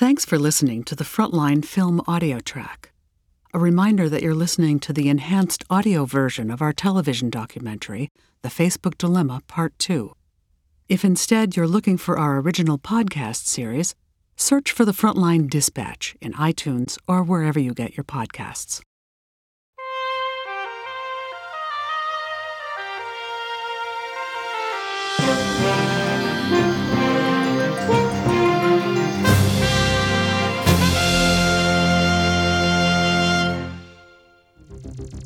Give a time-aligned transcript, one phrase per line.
[0.00, 2.90] Thanks for listening to the Frontline Film audio track.
[3.52, 8.08] A reminder that you're listening to the enhanced audio version of our television documentary,
[8.40, 10.14] The Facebook Dilemma Part 2.
[10.88, 13.94] If instead you're looking for our original podcast series,
[14.36, 18.80] search for the Frontline Dispatch in iTunes or wherever you get your podcasts.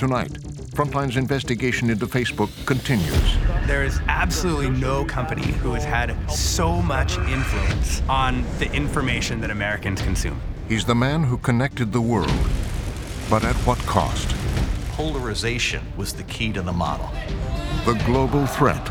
[0.05, 0.33] Tonight,
[0.77, 3.39] Frontline's investigation into Facebook continues.
[3.67, 9.51] There is absolutely no company who has had so much influence on the information that
[9.51, 10.39] Americans consume.
[10.69, 12.39] He's the man who connected the world,
[13.31, 14.29] but at what cost?
[14.91, 17.11] Polarization was the key to the model.
[17.87, 18.87] The global threat.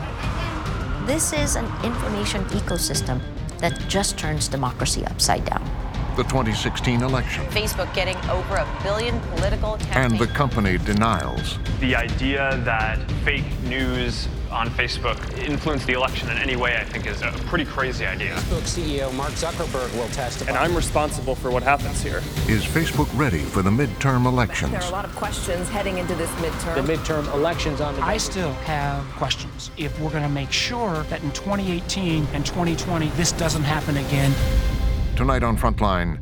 [1.05, 3.21] This is an information ecosystem
[3.59, 5.82] that just turns democracy upside down.
[6.15, 7.43] The 2016 election.
[7.47, 10.11] Facebook getting over a billion political campaigns.
[10.11, 11.57] And the company denials.
[11.79, 17.07] The idea that fake news on Facebook influenced the election in any way, I think,
[17.07, 18.35] is a pretty crazy idea.
[18.35, 20.51] Facebook CEO Mark Zuckerberg will testify.
[20.51, 22.17] And I'm responsible for what happens here.
[22.47, 24.71] Is Facebook ready for the midterm elections?
[24.71, 26.85] There are a lot of questions heading into this midterm.
[26.85, 28.03] The midterm elections on the.
[28.03, 29.71] I still have questions.
[29.77, 34.31] If we're going to make sure that in 2018 and 2020 this doesn't happen again.
[35.15, 36.19] Tonight on Frontline,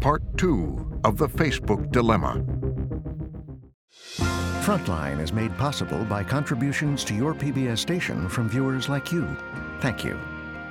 [0.00, 2.44] part two of the Facebook dilemma.
[4.60, 9.26] Frontline is made possible by contributions to your PBS station from viewers like you.
[9.80, 10.18] Thank you.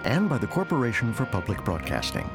[0.04, 2.30] And by the Corporation for Public Broadcasting.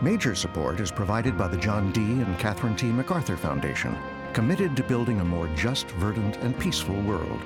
[0.00, 2.00] Major support is provided by the John D.
[2.00, 2.86] and Catherine T.
[2.86, 3.94] MacArthur Foundation,
[4.32, 7.42] committed to building a more just, verdant, and peaceful world.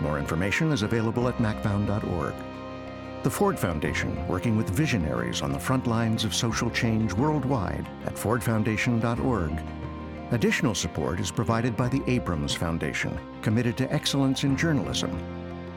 [0.00, 2.34] More information is available at macfound.org.
[3.22, 8.14] The Ford Foundation, working with visionaries on the front lines of social change worldwide at
[8.14, 9.62] fordfoundation.org.
[10.30, 15.16] Additional support is provided by the Abrams Foundation, committed to excellence in journalism.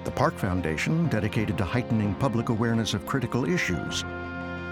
[0.04, 4.04] The Park Foundation, dedicated to heightening public awareness of critical issues.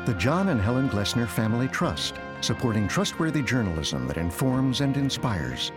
[0.05, 5.71] The John and Helen Glessner Family Trust, supporting trustworthy journalism that informs and inspires.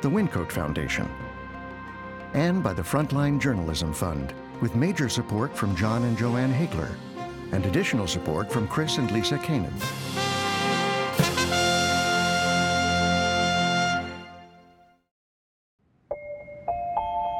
[0.00, 1.08] The Wyncote Foundation.
[2.34, 6.94] And by the Frontline Journalism Fund, with major support from John and Jo Ann Hagler,
[7.50, 9.74] and additional support from Chris and Lisa Kanan.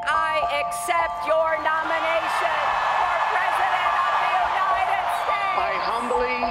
[0.05, 0.35] I
[0.67, 2.59] accept your nomination
[2.99, 5.55] for President of the United States.
[5.63, 6.43] I humbly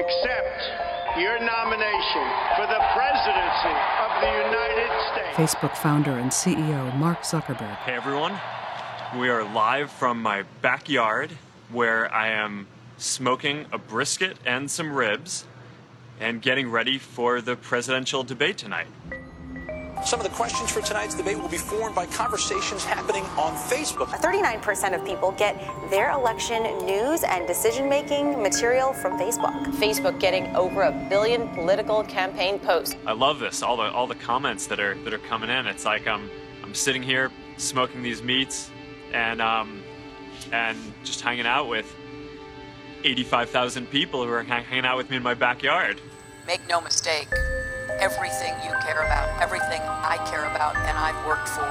[0.00, 2.24] accept your nomination
[2.56, 5.36] for the presidency of the United States.
[5.36, 7.76] Facebook founder and CEO Mark Zuckerberg.
[7.84, 8.32] Hey everyone,
[9.18, 11.30] we are live from my backyard
[11.70, 12.66] where I am
[12.98, 15.46] smoking a brisket and some ribs
[16.20, 18.88] and getting ready for the presidential debate tonight.
[20.04, 24.08] Some of the questions for tonight's debate will be formed by conversations happening on Facebook.
[24.08, 25.58] 39% of people get
[25.90, 29.54] their election news and decision making material from Facebook.
[29.76, 32.96] Facebook getting over a billion political campaign posts.
[33.06, 33.62] I love this.
[33.62, 35.66] All the all the comments that are that are coming in.
[35.66, 36.30] It's like I'm
[36.62, 38.70] I'm sitting here smoking these meats
[39.12, 39.82] and um
[40.52, 41.92] and just hanging out with
[43.04, 46.00] 85,000 people who are hanging out with me in my backyard.
[46.46, 47.28] Make no mistake,
[47.98, 51.66] everything you care about, everything I care about and I've worked for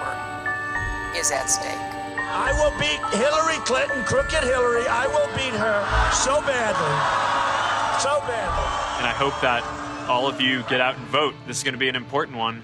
[1.18, 1.96] is at stake.
[2.38, 4.86] I will beat Hillary Clinton, crooked Hillary.
[4.88, 5.80] I will beat her
[6.12, 6.96] so badly.
[8.02, 8.66] So badly.
[9.00, 9.64] And I hope that
[10.10, 11.34] all of you get out and vote.
[11.48, 12.62] This is going to be an important one.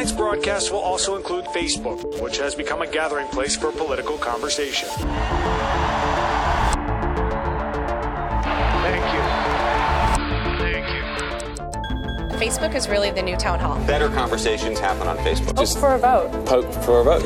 [0.00, 4.88] Tonight's broadcast will also include Facebook, which has become a gathering place for political conversation.
[4.88, 5.04] Thank
[9.12, 9.20] you.
[10.56, 11.02] Thank you.
[12.38, 13.78] Facebook is really the new town hall.
[13.86, 15.54] Better conversations happen on Facebook.
[15.56, 16.30] Vote for a vote.
[16.48, 17.22] Vote for a vote.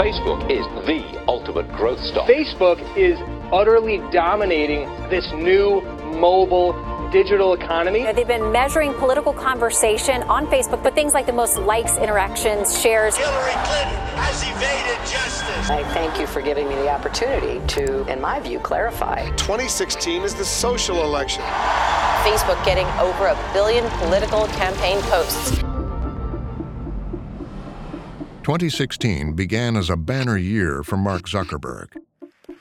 [0.00, 2.28] Facebook is the ultimate growth stock.
[2.28, 3.16] Facebook is
[3.52, 5.80] utterly dominating this new
[6.12, 6.72] mobile
[7.12, 8.00] digital economy.
[8.00, 11.96] You know, they've been measuring political conversation on Facebook, but things like the most likes,
[11.98, 13.16] interactions, shares.
[13.16, 15.70] Hillary Clinton has evaded justice.
[15.70, 19.28] I thank you for giving me the opportunity to, in my view, clarify.
[19.36, 21.42] 2016 is the social election.
[22.22, 25.58] Facebook getting over a billion political campaign posts.
[28.42, 31.88] 2016 began as a banner year for Mark Zuckerberg.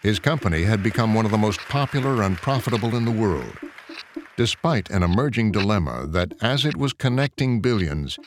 [0.02, 3.56] His company had become one of the most popular and profitable in the world,
[4.38, 8.18] despite an emerging dilemma that, as it was connecting billions,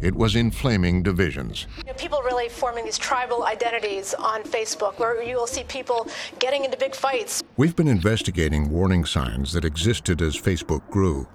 [0.00, 1.66] it was inflaming divisions.
[1.78, 6.08] You know, people really forming these tribal identities on Facebook, where you will see people
[6.38, 7.42] getting into big fights.
[7.56, 11.26] We've been investigating warning signs that existed as Facebook grew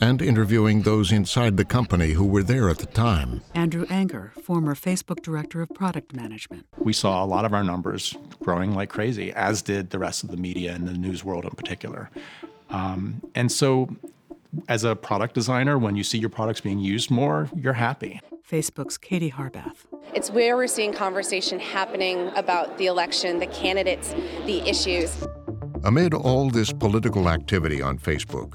[0.00, 3.42] and interviewing those inside the company who were there at the time.
[3.54, 6.66] Andrew Anker, former Facebook Director of Product Management.
[6.78, 10.30] We saw a lot of our numbers growing like crazy, as did the rest of
[10.30, 12.10] the media and the news world in particular.
[12.74, 13.88] Um, and so,
[14.68, 18.20] as a product designer, when you see your products being used more, you're happy.
[18.50, 19.86] Facebook's Katie Harbath.
[20.12, 24.12] It's where we're seeing conversation happening about the election, the candidates,
[24.44, 25.24] the issues.
[25.84, 28.54] Amid all this political activity on Facebook,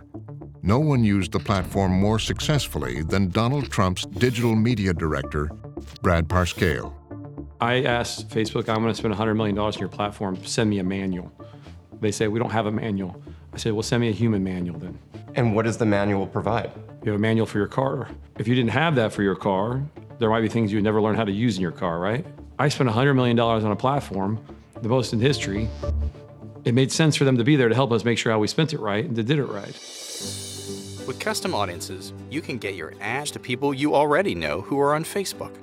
[0.63, 5.50] no one used the platform more successfully than Donald Trump's digital media director,
[6.01, 6.94] Brad Parscale.
[7.62, 10.83] I asked Facebook, I'm going to spend $100 million on your platform, send me a
[10.83, 11.31] manual.
[12.01, 13.21] They say, we don't have a manual.
[13.54, 14.98] I said, well, send me a human manual then.
[15.36, 16.72] And what does the manual provide?
[17.04, 18.10] You have a manual for your car.
[18.38, 19.84] If you didn't have that for your car,
[20.19, 22.25] there might be things you would never learn how to use in your car, right?
[22.60, 24.44] I spent $100 million on a platform,
[24.81, 25.69] the most in history.
[26.66, 28.48] It made sense for them to be there to help us make sure how we
[28.48, 29.74] spent it right and to did it right.
[31.07, 34.94] With custom audiences, you can get your ads to people you already know who are
[34.94, 35.56] on Facebook.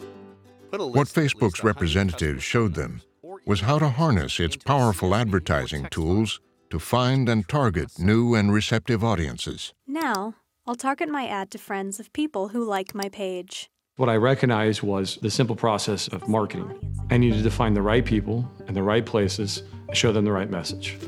[0.71, 3.03] What Facebook's representatives showed them
[3.45, 6.41] was how to harness its powerful advertising tools
[6.71, 9.73] to find and target new and receptive audiences.
[9.87, 10.35] Now,
[10.67, 13.71] I'll target my ad to friends of people who like my page.
[13.97, 16.79] What I recognized was the simple process of marketing.
[17.11, 20.33] I needed to find the right people in the right places and show them the
[20.33, 20.99] right message.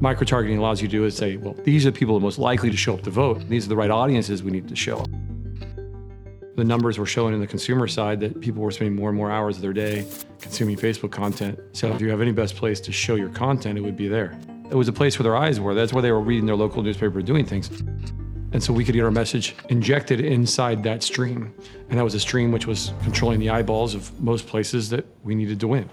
[0.00, 2.70] Micro targeting allows you to do is say, well, these are the people most likely
[2.70, 3.48] to show up to vote.
[3.48, 5.08] These are the right audiences we need to show up.
[6.54, 9.30] The numbers were showing in the consumer side that people were spending more and more
[9.30, 10.06] hours of their day
[10.40, 11.58] consuming Facebook content.
[11.72, 14.38] So if you have any best place to show your content, it would be there.
[14.70, 15.74] It was a place where their eyes were.
[15.74, 17.70] That's where they were reading their local newspaper doing things.
[18.52, 21.54] And so we could get our message injected inside that stream.
[21.88, 25.34] And that was a stream which was controlling the eyeballs of most places that we
[25.34, 25.88] needed to win.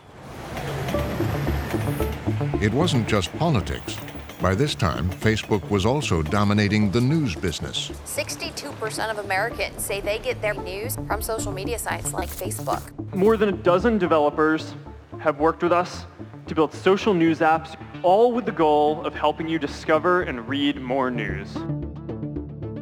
[2.62, 3.98] It wasn't just politics.
[4.42, 7.90] By this time, Facebook was also dominating the news business.
[8.06, 12.82] 62% of Americans say they get their news from social media sites like Facebook.
[13.14, 14.76] More than a dozen developers
[15.20, 16.06] have worked with us
[16.48, 20.80] to build social news apps, all with the goal of helping you discover and read
[20.80, 21.50] more news.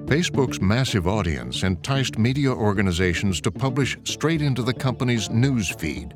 [0.05, 6.13] Facebook's massive audience enticed media organizations to publish straight into the company's news feed,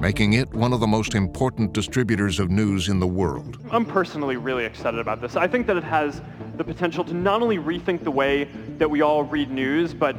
[0.00, 3.58] making it one of the most important distributors of news in the world.
[3.70, 5.36] I'm personally really excited about this.
[5.36, 6.22] I think that it has
[6.56, 8.44] the potential to not only rethink the way
[8.78, 10.16] that we all read news, but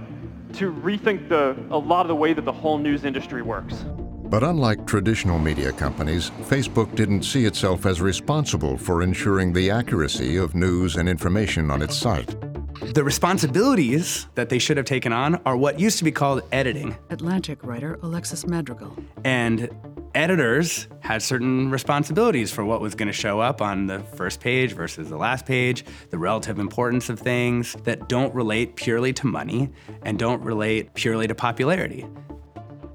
[0.54, 3.83] to rethink the, a lot of the way that the whole news industry works.
[4.31, 10.38] But unlike traditional media companies, Facebook didn't see itself as responsible for ensuring the accuracy
[10.38, 12.34] of news and information on its site.
[12.81, 16.98] The responsibilities that they should have taken on are what used to be called editing.
[17.12, 18.98] Atlantic writer Alexis Madrigal.
[19.24, 19.69] And
[20.16, 24.74] editors had certain responsibilities for what was going to show up on the first page
[24.74, 29.69] versus the last page, the relative importance of things that don't relate purely to money
[30.01, 32.07] and don't relate purely to popularity.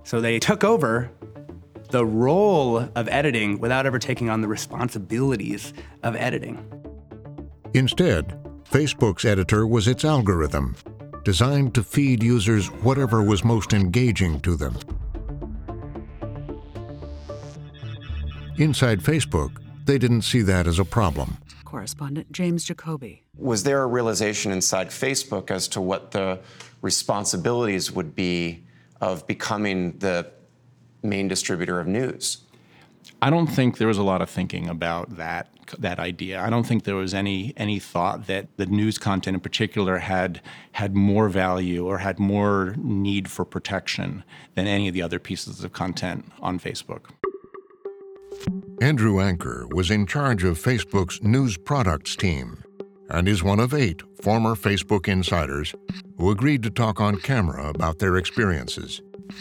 [0.02, 1.12] So they took over
[1.90, 5.72] the role of editing without ever taking on the responsibilities
[6.02, 6.60] of editing.
[7.72, 8.36] Instead,
[8.76, 10.76] Facebook's editor was its algorithm,
[11.24, 14.76] designed to feed users whatever was most engaging to them.
[18.58, 21.38] Inside Facebook, they didn't see that as a problem.
[21.64, 23.22] Correspondent James Jacoby.
[23.38, 26.38] Was there a realization inside Facebook as to what the
[26.82, 28.62] responsibilities would be
[29.00, 30.30] of becoming the
[31.02, 32.42] main distributor of news?
[33.22, 36.40] I don't think there was a lot of thinking about that that idea.
[36.40, 40.40] I don't think there was any any thought that the news content in particular had
[40.72, 44.22] had more value or had more need for protection
[44.54, 47.06] than any of the other pieces of content on Facebook.
[48.80, 52.62] Andrew Anker was in charge of Facebook's news products team
[53.08, 55.74] and is one of eight former Facebook insiders
[56.18, 59.00] who agreed to talk on camera about their experiences.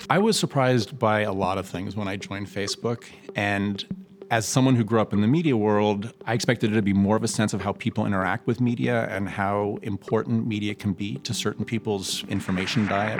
[0.10, 3.06] I was surprised by a lot of things when I joined Facebook.
[3.36, 3.84] And
[4.32, 7.15] as someone who grew up in the media world, I expected it to be more
[7.15, 11.15] of a sense of how people interact with media and how important media can be
[11.18, 13.20] to certain people's information diet.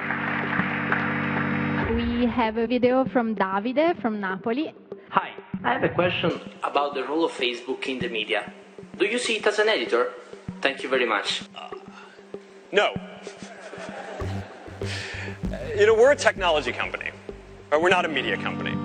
[1.96, 4.74] We have a video from Davide from Napoli.
[5.10, 5.32] Hi,
[5.64, 8.52] I have a question about the role of Facebook in the media.
[8.98, 10.12] Do you see it as an editor?
[10.62, 11.44] Thank you very much.
[11.56, 11.70] Uh,
[12.72, 12.94] no.
[15.76, 17.12] You know, we're a technology company,
[17.70, 18.76] but we're not a media company.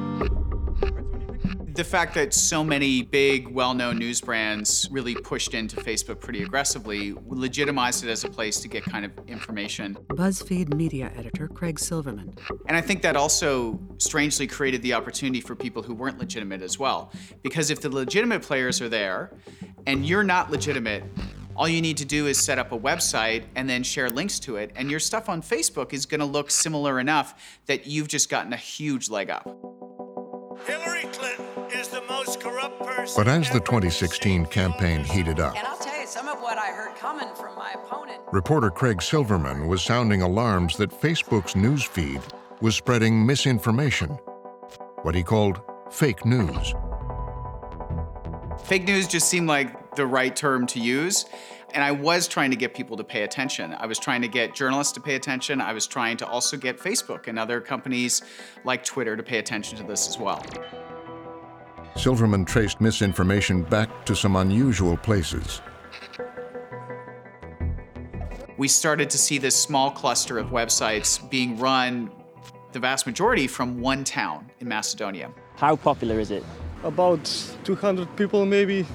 [1.72, 6.42] The fact that so many big, well known news brands really pushed into Facebook pretty
[6.42, 9.96] aggressively legitimized it as a place to get kind of information.
[10.08, 12.34] BuzzFeed media editor Craig Silverman.
[12.66, 16.78] And I think that also strangely created the opportunity for people who weren't legitimate as
[16.78, 17.12] well.
[17.42, 19.32] Because if the legitimate players are there
[19.86, 21.04] and you're not legitimate,
[21.60, 24.56] all you need to do is set up a website and then share links to
[24.56, 28.30] it, and your stuff on Facebook is going to look similar enough that you've just
[28.30, 29.44] gotten a huge leg up.
[30.66, 31.44] Hillary Clinton
[31.78, 33.14] is the most corrupt person.
[33.14, 36.68] But as the 2016 campaign heated up, And I'll tell you some of what I
[36.68, 38.22] heard coming from my opponent.
[38.32, 42.22] reporter Craig Silverman was sounding alarms that Facebook's news feed
[42.62, 44.08] was spreading misinformation,
[45.02, 46.72] what he called fake news.
[48.64, 51.26] Fake news just seemed like the right term to use.
[51.74, 53.74] And I was trying to get people to pay attention.
[53.74, 55.60] I was trying to get journalists to pay attention.
[55.60, 58.22] I was trying to also get Facebook and other companies
[58.64, 60.42] like Twitter to pay attention to this as well.
[61.96, 65.60] Silverman traced misinformation back to some unusual places.
[68.56, 72.10] We started to see this small cluster of websites being run,
[72.72, 75.30] the vast majority from one town in Macedonia.
[75.56, 76.42] How popular is it?
[76.84, 77.22] About
[77.64, 78.86] 200 people, maybe.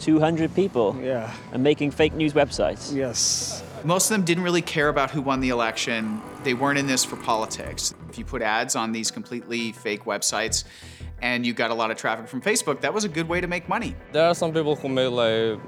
[0.00, 0.96] 200 people?
[1.02, 1.32] Yeah.
[1.52, 2.94] And making fake news websites?
[2.94, 3.62] Yes.
[3.84, 6.20] Most of them didn't really care about who won the election.
[6.42, 7.94] They weren't in this for politics.
[8.08, 10.64] If you put ads on these completely fake websites
[11.22, 13.46] and you got a lot of traffic from Facebook, that was a good way to
[13.46, 13.94] make money.
[14.12, 15.60] There are some people who made like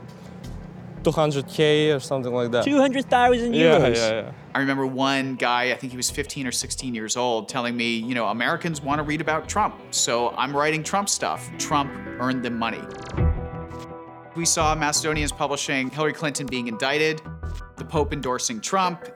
[1.02, 2.64] 200k or something like that.
[2.64, 3.56] 200,000 euros?
[3.56, 4.32] Yeah, yeah, yeah.
[4.54, 7.96] I remember one guy, I think he was 15 or 16 years old, telling me,
[7.96, 11.48] you know, Americans want to read about Trump, so I'm writing Trump stuff.
[11.58, 12.82] Trump earned them money.
[14.36, 17.20] We saw Macedonians publishing Hillary Clinton being indicted,
[17.76, 19.08] the Pope endorsing Trump,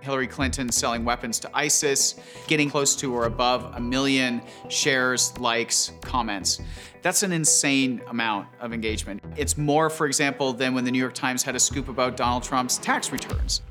[0.00, 2.14] Hillary Clinton selling weapons to ISIS,
[2.46, 6.60] getting close to or above a million shares, likes, comments.
[7.02, 9.20] That's an insane amount of engagement.
[9.36, 12.44] It's more, for example, than when the New York Times had a scoop about Donald
[12.44, 13.62] Trump's tax returns.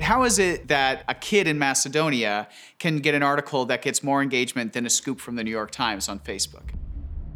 [0.00, 2.48] How is it that a kid in Macedonia
[2.80, 5.70] can get an article that gets more engagement than a scoop from the New York
[5.70, 6.70] Times on Facebook?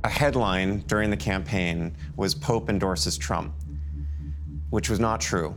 [0.04, 3.54] A headline during the campaign was Pope endorses Trump,
[4.70, 5.54] which was not true,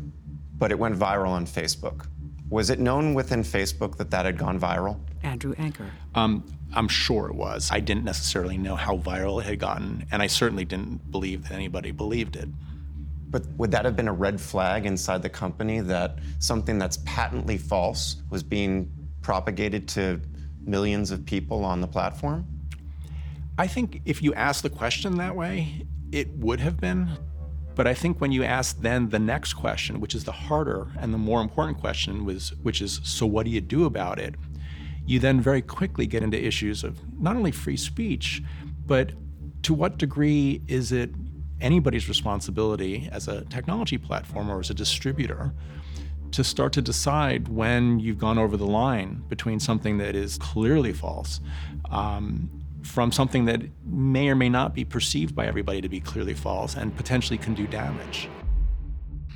[0.57, 2.05] but it went viral on Facebook.
[2.49, 4.99] Was it known within Facebook that that had gone viral?
[5.23, 5.89] Andrew Anker.
[6.13, 7.69] Um, I'm sure it was.
[7.71, 11.53] I didn't necessarily know how viral it had gotten, and I certainly didn't believe that
[11.53, 12.47] anybody believed it.
[13.31, 17.57] But would that have been a red flag inside the company that something that's patently
[17.57, 18.91] false was being
[19.23, 20.21] propagated to
[20.61, 22.45] millions of people on the platform?
[23.57, 27.09] I think if you ask the question that way, it would have been.
[27.73, 31.13] But I think when you ask then the next question, which is the harder and
[31.13, 34.35] the more important question, was which is so what do you do about it?
[35.05, 38.41] You then very quickly get into issues of not only free speech,
[38.85, 39.11] but
[39.63, 41.11] to what degree is it
[41.61, 45.53] anybody's responsibility as a technology platform or as a distributor
[46.31, 50.91] to start to decide when you've gone over the line between something that is clearly
[50.91, 51.39] false
[51.91, 52.49] um,
[52.85, 56.75] from something that may or may not be perceived by everybody to be clearly false
[56.75, 58.29] and potentially can do damage.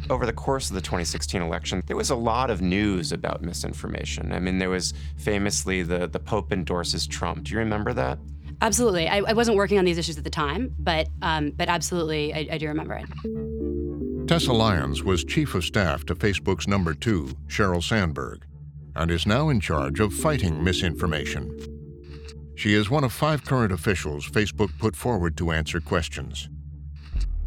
[0.10, 4.32] Over the course of the 2016 election, there was a lot of news about misinformation.
[4.32, 7.44] I mean, there was famously the, the Pope endorses Trump.
[7.44, 8.20] Do you remember that?
[8.62, 9.08] Absolutely.
[9.08, 12.48] I, I wasn't working on these issues at the time, but um, but absolutely, I,
[12.52, 14.28] I do remember it.
[14.28, 18.46] Tessa Lyons was chief of staff to Facebook's number two, Sheryl Sandberg,
[18.96, 21.79] and is now in charge of fighting misinformation.
[22.60, 26.50] She is one of five current officials Facebook put forward to answer questions.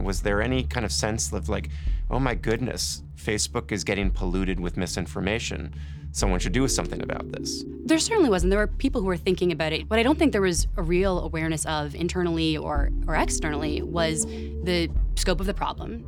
[0.00, 1.68] Was there any kind of sense of like,
[2.10, 5.74] oh my goodness, Facebook is getting polluted with misinformation?
[6.12, 7.62] Someone should do something about this.
[7.84, 8.52] There certainly wasn't.
[8.52, 9.90] There were people who were thinking about it.
[9.90, 14.24] What I don't think there was a real awareness of internally or, or externally was
[14.24, 16.06] the scope of the problem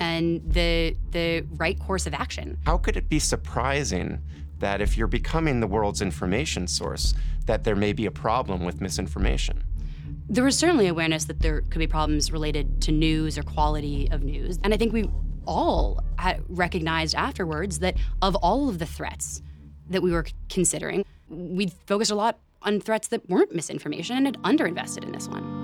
[0.00, 2.56] and the the right course of action.
[2.64, 4.22] How could it be surprising
[4.58, 7.14] that if you're becoming the world's information source,
[7.46, 9.64] that there may be a problem with misinformation?
[10.28, 14.22] There was certainly awareness that there could be problems related to news or quality of
[14.22, 14.58] news.
[14.62, 15.10] And I think we
[15.46, 16.04] all
[16.48, 19.42] recognized afterwards that of all of the threats
[19.88, 24.36] that we were considering, we focused a lot on threats that weren't misinformation and had
[24.42, 25.54] underinvested in this one.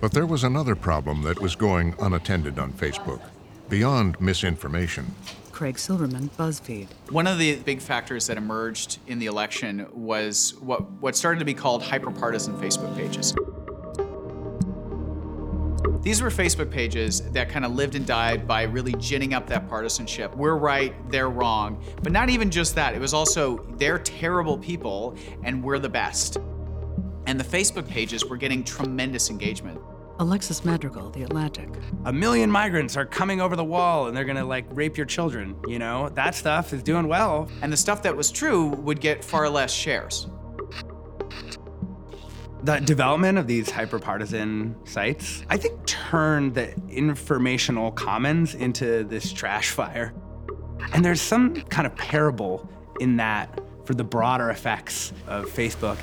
[0.00, 3.20] But there was another problem that was going unattended on Facebook,
[3.68, 5.14] beyond misinformation.
[5.54, 6.88] Craig Silverman, BuzzFeed.
[7.10, 11.44] One of the big factors that emerged in the election was what, what started to
[11.44, 13.32] be called hyperpartisan Facebook pages.
[16.02, 19.68] These were Facebook pages that kind of lived and died by really ginning up that
[19.68, 20.34] partisanship.
[20.34, 21.80] We're right, they're wrong.
[22.02, 26.36] But not even just that, it was also they're terrible people and we're the best.
[27.28, 29.80] And the Facebook pages were getting tremendous engagement.
[30.20, 31.68] Alexis Madrigal, The Atlantic.
[32.04, 35.56] A million migrants are coming over the wall and they're gonna like rape your children,
[35.66, 36.08] you know?
[36.10, 37.48] That stuff is doing well.
[37.62, 40.28] And the stuff that was true would get far less shares.
[42.62, 49.70] The development of these hyperpartisan sites, I think, turned the informational commons into this trash
[49.70, 50.14] fire.
[50.92, 52.68] And there's some kind of parable
[53.00, 55.98] in that for the broader effects of Facebook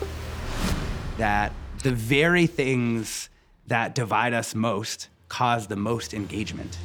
[1.18, 3.31] that the very things
[3.72, 6.78] that divide us most cause the most engagement.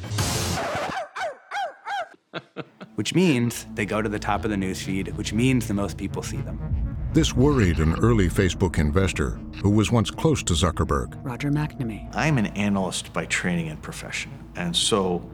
[2.95, 6.23] which means they go to the top of the newsfeed, which means the most people
[6.23, 6.97] see them.
[7.11, 11.19] This worried an early Facebook investor who was once close to Zuckerberg.
[11.25, 12.09] Roger McNamee.
[12.15, 15.29] I'm an analyst by training and profession, and so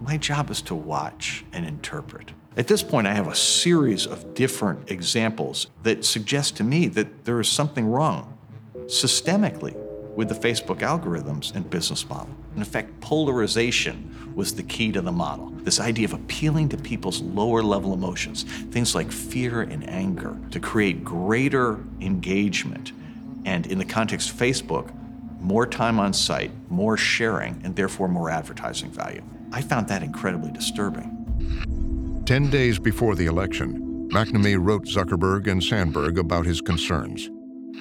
[0.00, 2.30] my job is to watch and interpret.
[2.56, 7.24] At this point, I have a series of different examples that suggest to me that
[7.24, 8.38] there is something wrong
[8.86, 9.76] systemically
[10.16, 12.34] with the Facebook algorithms and business model.
[12.56, 15.50] In effect, polarization was the key to the model.
[15.58, 20.58] This idea of appealing to people's lower level emotions, things like fear and anger, to
[20.58, 22.92] create greater engagement.
[23.44, 24.92] And in the context of Facebook,
[25.40, 29.22] more time on site, more sharing, and therefore more advertising value.
[29.52, 31.12] I found that incredibly disturbing.
[32.26, 37.30] Ten days before the election, McNamee wrote Zuckerberg and Sandberg about his concerns.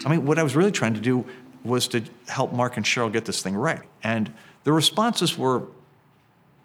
[0.06, 1.26] I mean, what I was really trying to do
[1.66, 3.82] was to help Mark and Sheryl get this thing right.
[4.04, 4.32] And
[4.64, 5.64] the responses were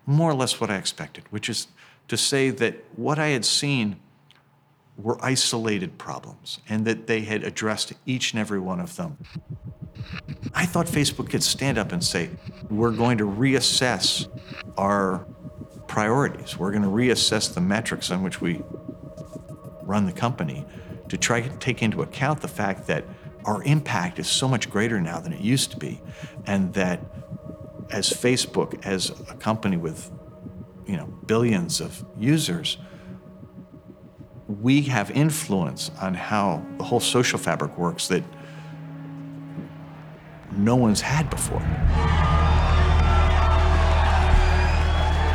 [0.07, 1.69] more or less what I expected, which is
[2.09, 3.97] to say that what I had seen
[4.97, 9.17] were isolated problems and that they had addressed each and every one of them.
[10.55, 12.31] I thought Facebook could stand up and say,
[12.69, 14.29] we're going to reassess
[14.77, 15.27] our
[15.87, 16.59] priorities.
[16.59, 18.63] We're going to reassess the metrics on which we
[19.83, 20.67] run the company
[21.09, 23.05] to try to take into account the fact that
[23.45, 26.01] our impact is so much greater now than it used to be,
[26.47, 27.01] and that
[27.91, 30.11] as Facebook, as a company with
[30.87, 32.79] you know billions of users,
[34.61, 38.25] we have influence on how the whole social fabric works that
[40.53, 41.63] no one's had before.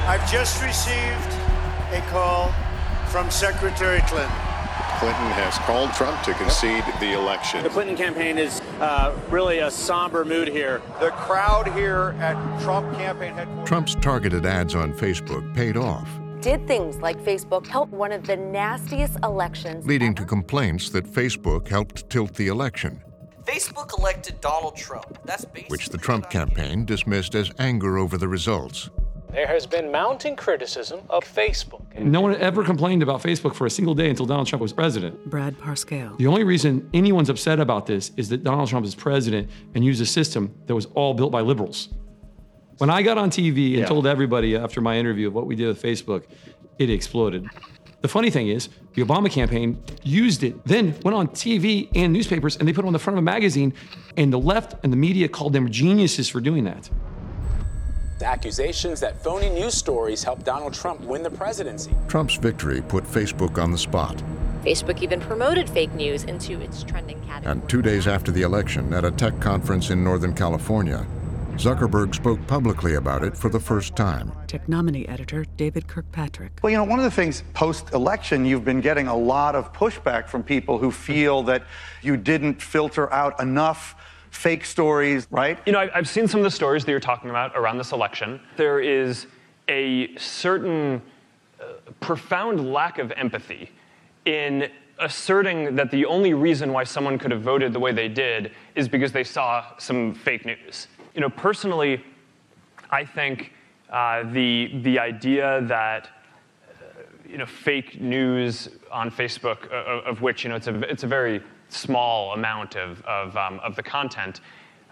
[0.08, 1.34] I've just received
[1.92, 2.54] a call
[3.08, 4.45] from Secretary Clinton.
[5.00, 7.62] Clinton has called Trump to concede the election.
[7.64, 10.82] The Clinton campaign is uh, really a somber mood here.
[11.00, 13.68] The crowd here at Trump campaign headquarters.
[13.68, 16.08] Trump's targeted ads on Facebook paid off,
[16.42, 19.86] Did things like Facebook help one of the nastiest elections?
[19.86, 23.02] leading to complaints that Facebook helped tilt the election,
[23.44, 25.20] Facebook elected Donald Trump.
[25.26, 28.90] That's basically which the Trump campaign dismissed as anger over the results.
[29.32, 31.85] There has been mounting criticism of Facebook.
[32.00, 35.30] No one ever complained about Facebook for a single day until Donald Trump was president.
[35.30, 36.18] Brad Parscale.
[36.18, 40.02] The only reason anyone's upset about this is that Donald Trump is president and used
[40.02, 41.90] a system that was all built by liberals.
[42.80, 43.86] When I got on TV and Yeah.
[43.86, 46.24] told everybody after my interview of what we did with Facebook,
[46.78, 47.46] it exploded.
[48.02, 52.58] The funny thing is, the Obama campaign used it, then went on TV and newspapers,
[52.58, 53.74] and they put it on the front of a magazine,
[54.18, 56.90] and the left and the media called them geniuses for doing that.
[58.22, 61.92] Accusations that phony news stories helped Donald Trump win the presidency.
[62.08, 64.22] Trump's victory put Facebook on the spot.
[64.64, 67.52] Facebook even promoted fake news into its trending category.
[67.52, 71.06] And two days after the election, at a tech conference in Northern California,
[71.56, 74.32] Zuckerberg spoke publicly about it for the first time.
[74.48, 76.52] Techonomy editor David Kirkpatrick.
[76.62, 79.72] Well, you know, one of the things post election, you've been getting a lot of
[79.72, 81.64] pushback from people who feel that
[82.02, 83.96] you didn't filter out enough
[84.36, 85.58] fake stories, right?
[85.66, 88.40] You know, I've seen some of the stories that you're talking about around this election.
[88.58, 89.28] There is
[89.70, 91.02] a certain
[91.60, 91.66] uh,
[92.00, 93.72] profound lack of empathy
[94.26, 94.70] in
[95.00, 98.88] asserting that the only reason why someone could have voted the way they did is
[98.88, 100.88] because they saw some fake news.
[101.14, 102.04] You know, personally,
[102.92, 103.52] I think
[103.90, 106.10] uh, the the idea that
[106.68, 111.04] uh, you know fake news on Facebook, uh, of which you know it's a it's
[111.04, 114.42] a very small amount of of, um, of the content,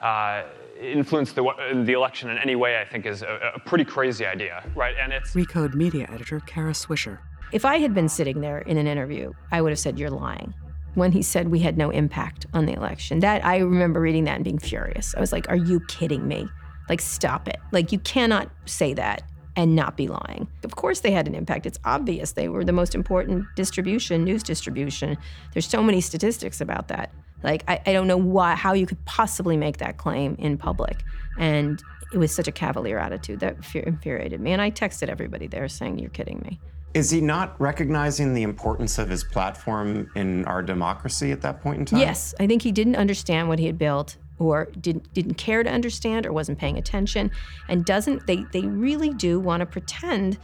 [0.02, 0.44] uh,
[0.82, 1.44] influence the
[1.86, 4.96] the election in any way, I think is a, a pretty crazy idea, right?
[5.02, 7.20] And it's Recode media editor Kara Swisher.
[7.54, 10.56] If I had been sitting there in an interview, I would have said, You're lying.
[10.96, 14.36] When he said we had no impact on the election, that I remember reading that
[14.36, 15.14] and being furious.
[15.16, 16.48] I was like, Are you kidding me?
[16.90, 17.58] Like, stop it.
[17.72, 19.22] Like, you cannot say that
[19.56, 20.48] and not be lying.
[20.64, 21.66] Of course, they had an impact.
[21.66, 25.18] It's obvious they were the most important distribution, news distribution.
[25.54, 27.12] There's so many statistics about that.
[27.44, 31.04] Like, I, I don't know why, how you could possibly make that claim in public.
[31.38, 34.52] And it was such a cavalier attitude that infuriated me.
[34.52, 36.60] And I texted everybody there saying, You're kidding me.
[36.94, 41.80] Is he not recognizing the importance of his platform in our democracy at that point
[41.80, 42.00] in time?
[42.00, 44.18] Yes, I think he didn't understand what he had built
[44.52, 47.32] or didn't didn't care to understand or wasn't paying attention
[47.70, 50.38] and doesn't they they really do want to pretend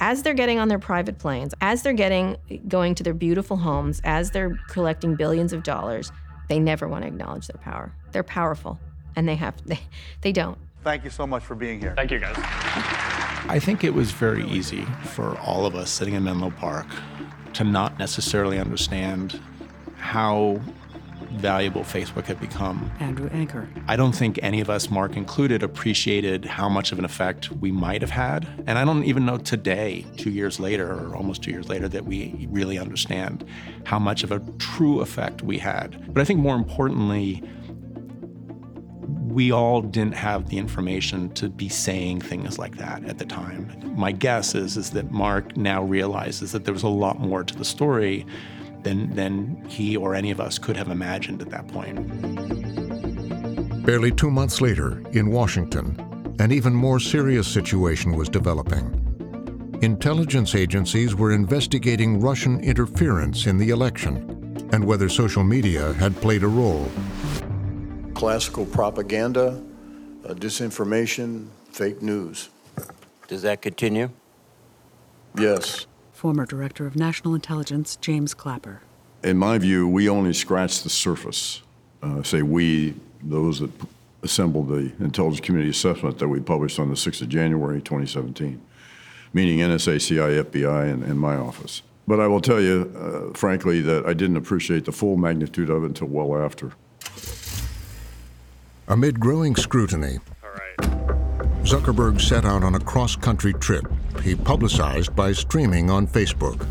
[0.00, 2.36] as they're getting on their private planes, as they're getting
[2.66, 6.10] going to their beautiful homes, as they're collecting billions of dollars,
[6.48, 7.94] they never want to acknowledge their power.
[8.10, 8.80] They're powerful
[9.14, 9.80] and they have they
[10.22, 10.58] they don't.
[10.82, 11.94] Thank you so much for being here.
[11.94, 12.34] Thank you guys.
[12.36, 16.86] I think it was very easy for all of us sitting in Menlo Park
[17.54, 19.40] to not necessarily understand
[19.96, 20.60] how
[21.34, 22.90] valuable Facebook had become.
[23.00, 23.68] Andrew Anker.
[23.88, 27.72] I don't think any of us, Mark included, appreciated how much of an effect we
[27.72, 28.46] might have had.
[28.66, 32.04] And I don't even know today, two years later, or almost two years later, that
[32.04, 33.44] we really understand
[33.84, 36.12] how much of a true effect we had.
[36.12, 37.42] But I think more importantly,
[39.32, 43.72] we all didn't have the information to be saying things like that at the time.
[43.96, 47.56] My guess is, is that Mark now realizes that there was a lot more to
[47.56, 48.26] the story
[48.82, 51.96] than, than he or any of us could have imagined at that point.
[53.84, 55.96] Barely two months later, in Washington,
[56.38, 58.98] an even more serious situation was developing.
[59.82, 66.44] Intelligence agencies were investigating Russian interference in the election and whether social media had played
[66.44, 66.88] a role.
[68.14, 69.62] Classical propaganda,
[70.24, 72.50] uh, disinformation, fake news.
[73.26, 74.10] Does that continue?
[75.36, 75.86] Yes.
[76.22, 78.80] Former Director of National Intelligence James Clapper.
[79.24, 81.62] In my view, we only scratched the surface.
[82.00, 83.72] Uh, say we, those that
[84.22, 88.62] assembled the intelligence community assessment that we published on the 6th of January 2017,
[89.32, 91.82] meaning NSA, CIA, FBI, and, and my office.
[92.06, 95.82] But I will tell you, uh, frankly, that I didn't appreciate the full magnitude of
[95.82, 96.70] it until well after.
[98.86, 100.20] Amid growing scrutiny,
[101.62, 103.86] Zuckerberg set out on a cross country trip
[104.22, 106.66] he publicized by streaming on Facebook.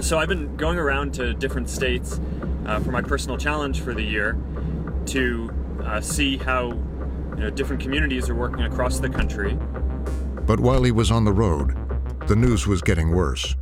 [0.00, 2.20] So I've been going around to different states
[2.66, 4.36] uh, for my personal challenge for the year
[5.06, 5.50] to
[5.84, 9.58] uh, see how you know, different communities are working across the country.
[10.46, 11.76] But while he was on the road,
[12.26, 13.54] the news was getting worse.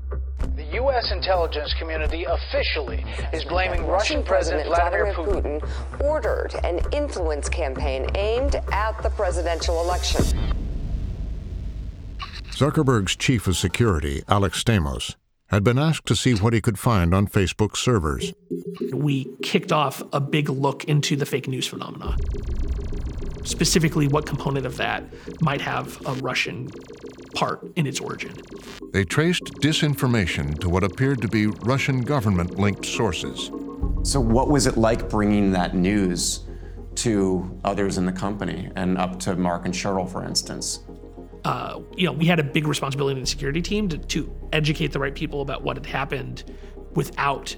[1.05, 1.17] The U.S.
[1.19, 9.03] intelligence community officially is blaming Russian President Vladimir Putin ordered an influence campaign aimed at
[9.03, 10.25] the presidential election.
[12.53, 15.17] Zuckerberg's chief of security, Alex Stamos,
[15.49, 18.33] had been asked to see what he could find on Facebook servers.
[18.95, 22.17] We kicked off a big look into the fake news phenomena.
[23.43, 25.05] Specifically, what component of that
[25.43, 26.71] might have a Russian
[27.35, 28.35] part in its origin.
[28.93, 33.51] They traced disinformation to what appeared to be Russian government linked sources.
[34.03, 36.45] So, what was it like bringing that news
[36.97, 40.81] to others in the company and up to Mark and Sheryl, for instance?
[41.45, 44.93] Uh, you know, we had a big responsibility in the security team to, to educate
[44.93, 46.45] the right people about what had happened
[46.95, 47.55] without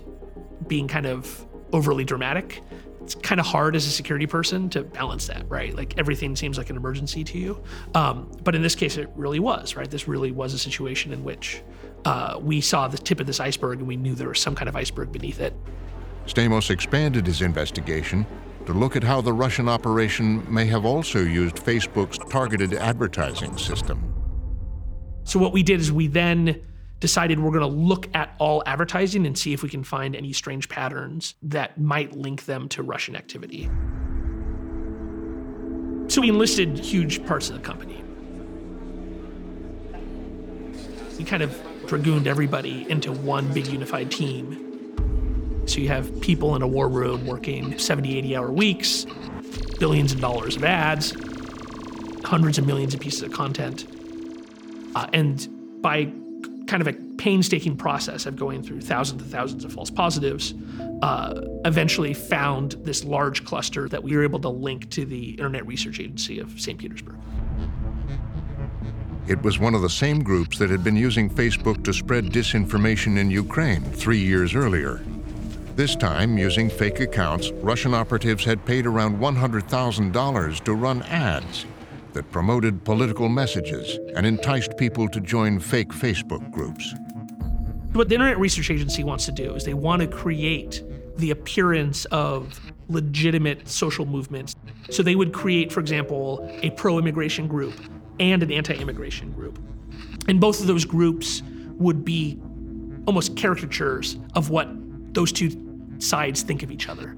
[0.67, 2.63] being kind of overly dramatic
[3.07, 5.73] it's kind of hard as a security person to balance that, right?
[5.77, 7.63] Like everything seems like an emergency to you.
[7.95, 9.89] Um, but in this case, it really was, right?
[9.89, 11.63] This really was a situation in which
[12.05, 14.69] uh, we saw the tip of this iceberg and we knew there was some kind
[14.69, 15.55] of iceberg beneath it.
[16.27, 18.27] Stamos expanded his investigation
[18.67, 24.13] to look at how the Russian operation may have also used Facebook's targeted advertising system.
[25.23, 26.61] So, what we did is we then
[27.01, 30.33] decided we're going to look at all advertising and see if we can find any
[30.33, 33.69] strange patterns that might link them to Russian activity.
[36.09, 38.03] So we enlisted huge parts of the company.
[41.19, 41.55] We kind of
[41.87, 44.63] dragooned everybody into one big unified team.
[45.67, 49.07] So you have people in a war room working 70, 80 hour weeks,
[49.79, 51.15] billions of dollars of ads,
[52.25, 53.87] hundreds of millions of pieces of content.
[54.95, 55.49] Uh, and
[55.83, 56.13] by
[56.67, 60.55] kind of a painstaking process of going through thousands and thousands of false positives,
[61.03, 65.67] uh, eventually found this large cluster that we were able to link to the Internet
[65.67, 66.79] Research Agency of St.
[66.79, 67.17] Petersburg.
[69.27, 73.19] It was one of the same groups that had been using Facebook to spread disinformation
[73.19, 75.01] in Ukraine three years earlier.
[75.75, 81.67] This time, using fake accounts, Russian operatives had paid around $100,000 to run ads
[82.17, 86.95] that promoted political messages and enticed people to join fake Facebook groups.
[87.93, 90.83] What the Internet Research Agency wants to do is they want to create
[91.19, 94.57] the appearance of legitimate social movements.
[94.91, 97.75] So they would create, for example, a pro immigration group
[98.19, 99.59] and an anti immigration group.
[100.27, 102.41] And both of those groups would be
[103.07, 104.69] almost caricatures of what
[105.13, 105.51] those two
[105.99, 107.15] sides think of each other.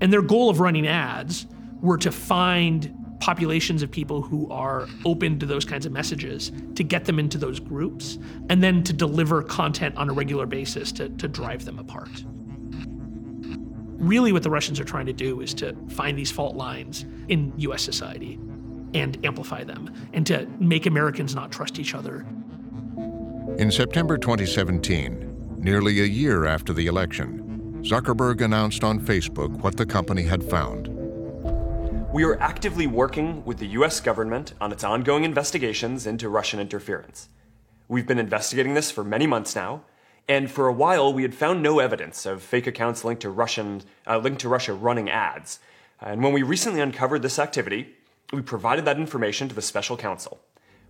[0.00, 1.46] And their goal of running ads
[1.80, 6.84] were to find populations of people who are open to those kinds of messages to
[6.84, 11.08] get them into those groups and then to deliver content on a regular basis to,
[11.10, 12.24] to drive them apart.
[13.98, 17.52] Really, what the Russians are trying to do is to find these fault lines in
[17.56, 18.38] US society
[18.94, 22.24] and amplify them and to make Americans not trust each other.
[23.58, 29.86] In September 2017, nearly a year after the election, Zuckerberg announced on Facebook what the
[29.86, 30.87] company had found.
[32.10, 37.28] We are actively working with the US government on its ongoing investigations into Russian interference.
[37.86, 39.82] We've been investigating this for many months now,
[40.26, 43.82] and for a while we had found no evidence of fake accounts linked to Russian
[44.06, 45.60] uh, linked to Russia running ads.
[46.00, 47.94] And when we recently uncovered this activity,
[48.32, 50.40] we provided that information to the special counsel.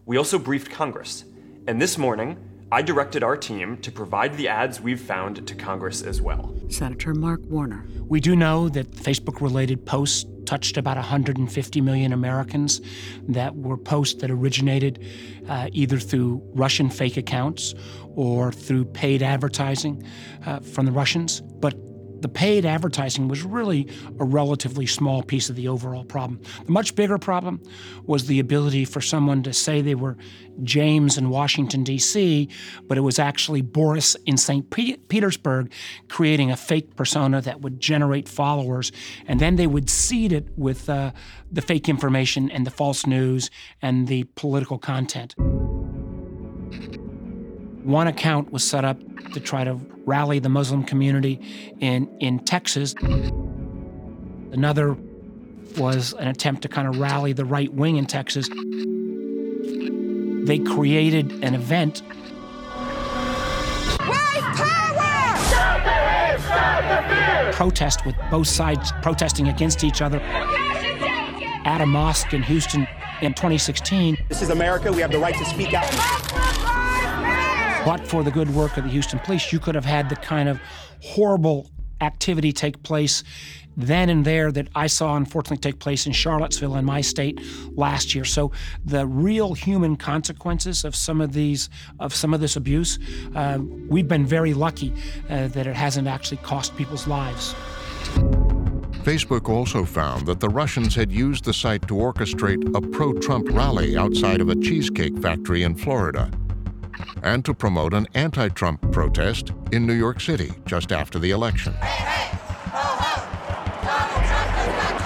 [0.07, 1.25] We also briefed Congress,
[1.67, 2.37] and this morning
[2.71, 6.55] I directed our team to provide the ads we've found to Congress as well.
[6.69, 7.87] Senator Mark Warner.
[8.07, 12.81] We do know that Facebook related posts touched about 150 million Americans
[13.29, 15.05] that were posts that originated
[15.47, 17.75] uh, either through Russian fake accounts
[18.17, 20.03] or through paid advertising
[20.47, 21.43] uh, from the Russians.
[21.43, 21.75] But
[22.21, 26.41] the paid advertising was really a relatively small piece of the overall problem.
[26.65, 27.63] The much bigger problem
[28.05, 30.17] was the ability for someone to say they were
[30.63, 32.49] James in Washington, D.C.,
[32.87, 34.69] but it was actually Boris in St.
[34.71, 35.73] Petersburg
[36.09, 38.91] creating a fake persona that would generate followers,
[39.27, 41.13] and then they would seed it with uh,
[41.51, 43.51] the fake information and the false news
[43.81, 45.35] and the political content.
[47.89, 48.99] One account was set up
[49.33, 51.41] to try to rally the Muslim community
[51.81, 52.95] in, in Texas.
[54.53, 54.95] Another
[55.79, 58.47] was an attempt to kind of rally the right wing in Texas.
[60.47, 62.03] They created an event.
[67.55, 70.21] Protest with both sides protesting against each other
[71.65, 72.87] at a mosque in Houston
[73.23, 74.19] in 2016.
[74.29, 74.93] This is America.
[74.93, 76.68] We have the right to speak out.
[77.85, 80.49] But for the good work of the Houston police, you could have had the kind
[80.49, 80.61] of
[81.01, 83.25] horrible activity take place
[83.79, 87.41] then and there that I saw unfortunately take place in Charlottesville in my state
[87.77, 88.25] last year.
[88.25, 88.51] So
[88.85, 92.99] the real human consequences of some of these of some of this abuse,
[93.37, 94.93] uh, we've been very lucky
[95.31, 97.55] uh, that it hasn't actually cost people's lives.
[99.05, 103.49] Facebook also found that the Russians had used the site to orchestrate a pro Trump
[103.53, 106.31] rally outside of a cheesecake factory in Florida
[107.23, 111.75] and to promote an anti Trump protest in New York City just after the election.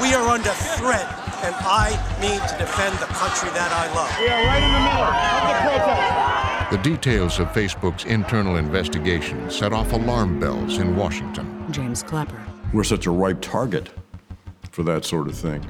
[0.01, 1.07] We are under threat,
[1.45, 4.11] and I need to defend the country that I love.
[4.19, 6.71] We are right in the middle of the protest.
[6.73, 11.67] The details of Facebook's internal investigation set off alarm bells in Washington.
[11.71, 12.43] James Clapper.
[12.73, 13.91] We're such a ripe target
[14.71, 15.65] for that sort of thing.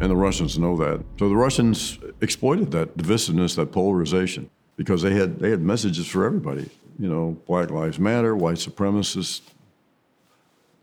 [0.00, 1.02] And the Russians know that.
[1.18, 6.24] So the Russians exploited that divisiveness, that polarization because they had they had messages for
[6.24, 6.68] everybody.
[6.98, 9.40] You know, Black Lives Matter, white supremacists,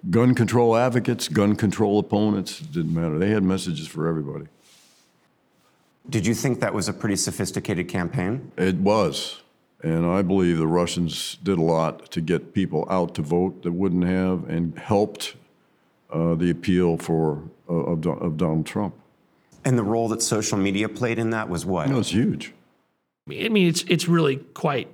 [0.09, 2.61] gun control advocates, gun control opponents.
[2.61, 3.17] It didn't matter.
[3.17, 4.47] They had messages for everybody.
[6.09, 8.51] Did you think that was a pretty sophisticated campaign?
[8.57, 9.41] It was.
[9.81, 13.71] And I believe the Russians did a lot to get people out to vote that
[13.71, 15.35] wouldn't have and helped
[16.11, 18.95] uh, the appeal for uh, of, of Donald Trump.
[19.63, 21.89] And the role that social media played in that was what?
[21.89, 22.53] It was huge.
[23.31, 24.87] I mean, it's it's really quite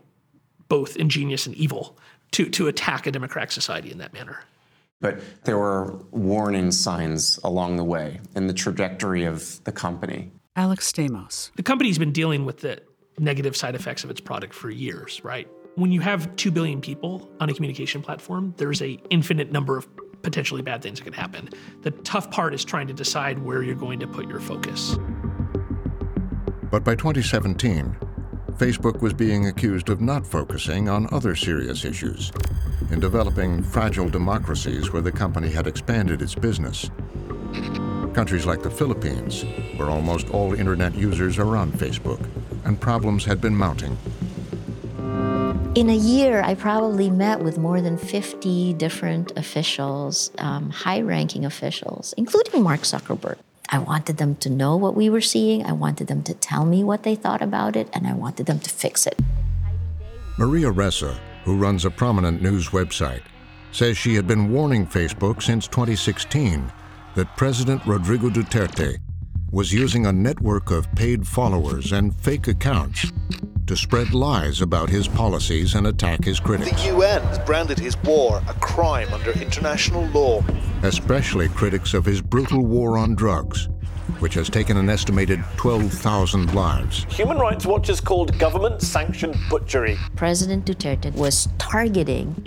[0.67, 1.97] both ingenious and evil
[2.31, 4.39] to to attack a democratic society in that manner.
[5.01, 10.31] But there were warning signs along the way in the trajectory of the company.
[10.55, 11.51] Alex Stamos.
[11.55, 12.81] The company's been dealing with the
[13.19, 15.47] negative side effects of its product for years, right?
[15.75, 19.87] When you have 2 billion people on a communication platform, there's a infinite number of
[20.21, 21.49] potentially bad things that could happen.
[21.81, 24.97] The tough part is trying to decide where you're going to put your focus.
[26.71, 27.95] But by 2017,
[28.57, 32.31] Facebook was being accused of not focusing on other serious issues
[32.89, 36.89] in developing fragile democracies where the company had expanded its business.
[38.13, 39.43] Countries like the Philippines,
[39.75, 42.25] where almost all internet users are on Facebook,
[42.63, 43.97] and problems had been mounting.
[45.75, 51.43] In a year, I probably met with more than 50 different officials, um, high ranking
[51.43, 53.35] officials, including Mark Zuckerberg.
[53.69, 55.65] I wanted them to know what we were seeing.
[55.65, 58.59] I wanted them to tell me what they thought about it, and I wanted them
[58.59, 59.19] to fix it.
[60.37, 63.23] Maria Ressa, who runs a prominent news website,
[63.71, 66.71] says she had been warning Facebook since 2016
[67.15, 68.97] that President Rodrigo Duterte
[69.55, 73.09] was using a network of paid followers and fake accounts
[73.65, 76.69] to spread lies about his policies and attack his critics.
[76.83, 80.43] The UN has branded his war a crime under international law.
[80.83, 83.69] Especially critics of his brutal war on drugs,
[84.19, 87.05] which has taken an estimated 12,000 lives.
[87.05, 89.97] Human Rights Watch has called government sanctioned butchery.
[90.17, 92.45] President Duterte was targeting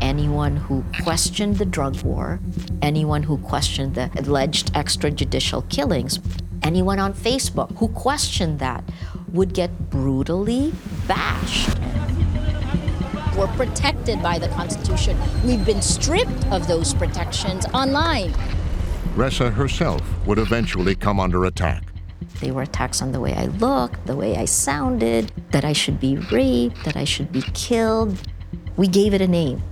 [0.00, 2.40] anyone who questioned the drug war,
[2.82, 6.18] anyone who questioned the alleged extrajudicial killings,
[6.62, 8.84] anyone on Facebook who questioned that
[9.32, 10.72] would get brutally
[11.06, 11.78] bashed.
[13.36, 15.16] We're protected by the Constitution.
[15.44, 18.32] We've been stripped of those protections online.
[19.14, 21.84] Ressa herself would eventually come under attack.
[22.40, 26.00] They were attacks on the way I looked, the way I sounded, that I should
[26.00, 28.20] be raped, that I should be killed.
[28.76, 29.62] We gave it a name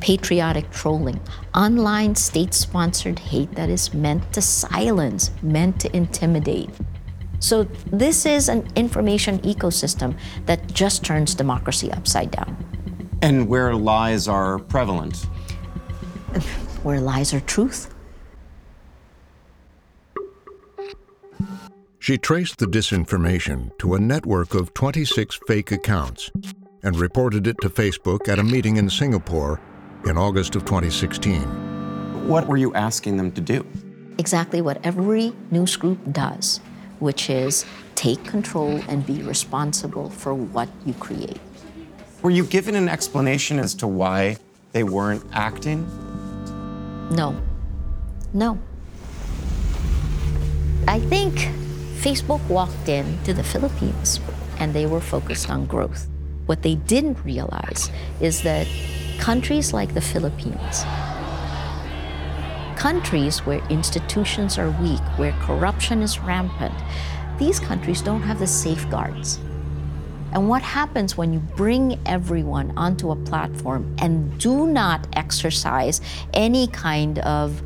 [0.00, 1.20] patriotic trolling,
[1.54, 6.70] online state sponsored hate that is meant to silence, meant to intimidate.
[7.38, 12.56] So, this is an information ecosystem that just turns democracy upside down.
[13.22, 15.16] And where lies are prevalent.
[16.82, 17.94] Where lies are truth.
[21.98, 26.30] She traced the disinformation to a network of 26 fake accounts
[26.86, 29.60] and reported it to Facebook at a meeting in Singapore
[30.04, 31.42] in August of 2016.
[32.28, 33.66] What were you asking them to do?
[34.18, 36.60] Exactly what every news group does,
[37.00, 41.40] which is take control and be responsible for what you create.
[42.22, 44.36] Were you given an explanation as to why
[44.70, 45.84] they weren't acting?
[47.10, 47.36] No.
[48.32, 48.60] No.
[50.86, 51.34] I think
[51.98, 54.20] Facebook walked in to the Philippines
[54.60, 56.06] and they were focused on growth.
[56.46, 58.66] What they didn't realize is that
[59.18, 60.84] countries like the Philippines,
[62.76, 66.74] countries where institutions are weak, where corruption is rampant,
[67.38, 69.38] these countries don't have the safeguards.
[70.32, 76.00] And what happens when you bring everyone onto a platform and do not exercise
[76.34, 77.62] any kind of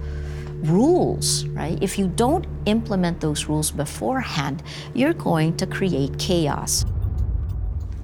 [0.63, 1.83] rules, right?
[1.83, 4.63] If you don't implement those rules beforehand,
[4.95, 6.85] you're going to create chaos.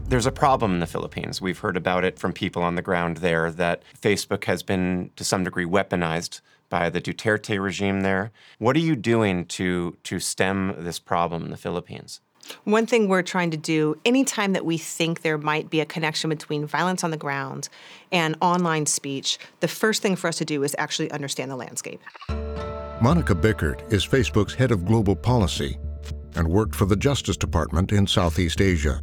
[0.08, 1.40] There's a problem in the Philippines.
[1.40, 5.24] We've heard about it from people on the ground there that Facebook has been to
[5.24, 8.30] some degree weaponized by the Duterte regime there.
[8.58, 12.20] What are you doing to to stem this problem in the Philippines?
[12.62, 16.30] One thing we're trying to do anytime that we think there might be a connection
[16.30, 17.68] between violence on the ground
[18.12, 22.00] and online speech, the first thing for us to do is actually understand the landscape.
[23.00, 25.76] Monika Bickert is Facebook's head of global policy
[26.36, 29.00] and worked for the Justice Department in Southeast Asia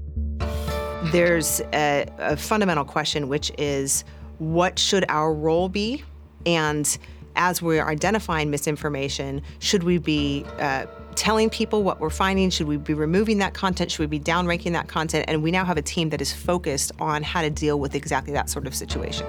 [1.12, 4.04] there's a, a fundamental question, which is
[4.40, 6.04] what should our role be?
[6.46, 6.98] And
[7.36, 10.86] as we're identifying misinformation, should we be uh,
[11.16, 12.50] telling people what we're finding?
[12.50, 13.92] Should we be removing that content?
[13.92, 15.26] Should we be downranking that content?
[15.28, 18.34] And we now have a team that is focused on how to deal with exactly
[18.34, 19.28] that sort of situation.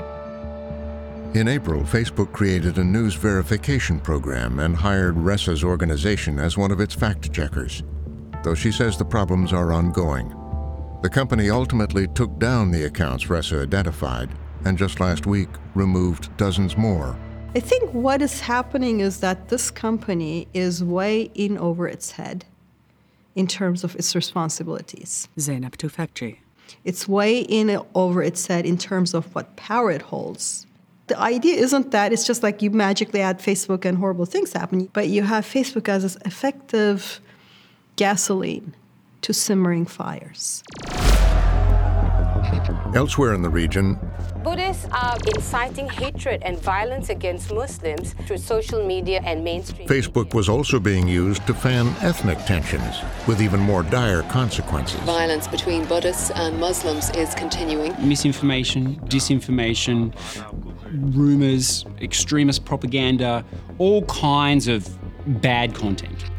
[1.35, 6.81] In April, Facebook created a news verification program and hired Ressa's organization as one of
[6.81, 7.83] its fact checkers,
[8.45, 10.33] though she says the problems are ongoing.
[11.05, 14.31] The company ultimately took down the accounts Ressa identified
[14.65, 17.15] and just last week removed dozens more.
[17.55, 22.47] I think what is happening is that this company is way in over its head
[23.35, 25.29] in terms of its responsibilities.
[25.37, 26.39] Zeynep Tufekci.
[26.85, 30.67] It's way in over its head in terms of what power it holds.
[31.09, 34.89] The idea isn't that it's just like you magically add Facebook and horrible things happen,
[34.95, 37.21] but you have Facebook as this effective
[37.97, 38.75] gasoline
[39.25, 40.63] to simmering fires.
[42.95, 43.99] Elsewhere in the region,
[44.43, 49.89] Buddhists are inciting hatred and violence against Muslims through social media and mainstream.
[49.89, 55.01] Facebook was also being used to fan ethnic tensions, with even more dire consequences.
[55.01, 57.95] Violence between Buddhists and Muslims is continuing.
[58.07, 60.15] Misinformation, disinformation,
[61.17, 63.43] rumors, extremist propaganda,
[63.79, 64.87] all kinds of
[65.41, 66.31] bad content.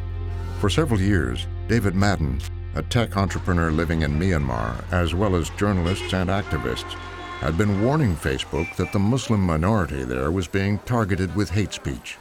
[0.59, 2.39] For several years, David Madden
[2.75, 6.91] a tech entrepreneur living in Myanmar, as well as journalists and activists,
[7.39, 12.17] had been warning Facebook that the Muslim minority there was being targeted with hate speech.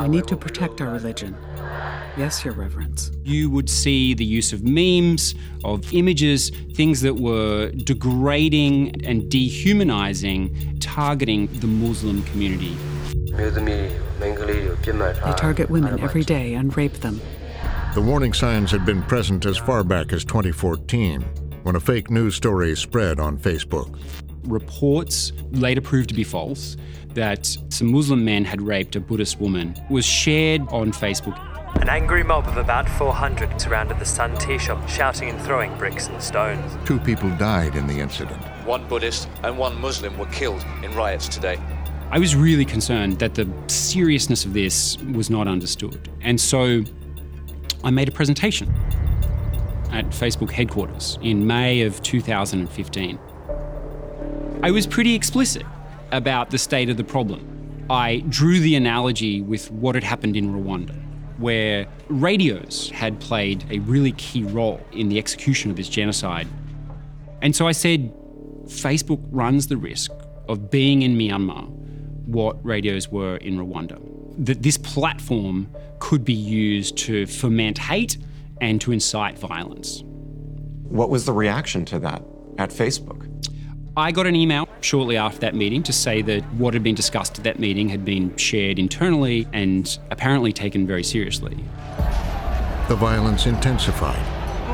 [0.00, 1.36] We need to protect our religion.
[2.16, 3.10] Yes, Your Reverence.
[3.24, 10.78] You would see the use of memes, of images, things that were degrading and dehumanizing,
[10.80, 12.76] targeting the Muslim community.
[13.30, 13.50] They
[15.36, 17.20] target women every day and rape them.
[17.96, 21.22] The warning signs had been present as far back as 2014,
[21.62, 23.98] when a fake news story spread on Facebook.
[24.42, 26.76] Reports later proved to be false
[27.14, 31.38] that some Muslim men had raped a Buddhist woman was shared on Facebook.
[31.80, 36.08] An angry mob of about 400 surrounded the Sun tea shop, shouting and throwing bricks
[36.08, 36.76] and stones.
[36.84, 38.42] Two people died in the incident.
[38.66, 41.58] One Buddhist and one Muslim were killed in riots today.
[42.10, 46.10] I was really concerned that the seriousness of this was not understood.
[46.20, 46.84] And so
[47.86, 48.74] I made a presentation
[49.92, 53.16] at Facebook headquarters in May of 2015.
[54.64, 55.62] I was pretty explicit
[56.10, 57.86] about the state of the problem.
[57.88, 61.00] I drew the analogy with what had happened in Rwanda,
[61.38, 66.48] where radios had played a really key role in the execution of this genocide.
[67.40, 68.12] And so I said,
[68.64, 70.10] Facebook runs the risk
[70.48, 71.70] of being in Myanmar
[72.26, 74.00] what radios were in Rwanda.
[74.44, 78.18] That this platform could be used to foment hate
[78.60, 80.02] and to incite violence.
[80.84, 82.22] What was the reaction to that
[82.58, 83.32] at Facebook?
[83.98, 87.38] I got an email shortly after that meeting to say that what had been discussed
[87.38, 91.56] at that meeting had been shared internally and apparently taken very seriously.
[92.88, 94.20] The violence intensified.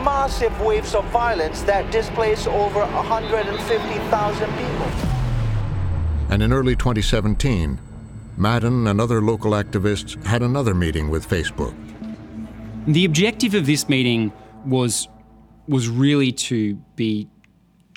[0.04, 5.11] Massive waves of violence that displaced over 150,000 people.
[6.32, 7.78] And in early 2017,
[8.38, 11.74] Madden and other local activists had another meeting with Facebook.
[12.86, 14.32] The objective of this meeting
[14.64, 15.08] was
[15.68, 17.28] was really to be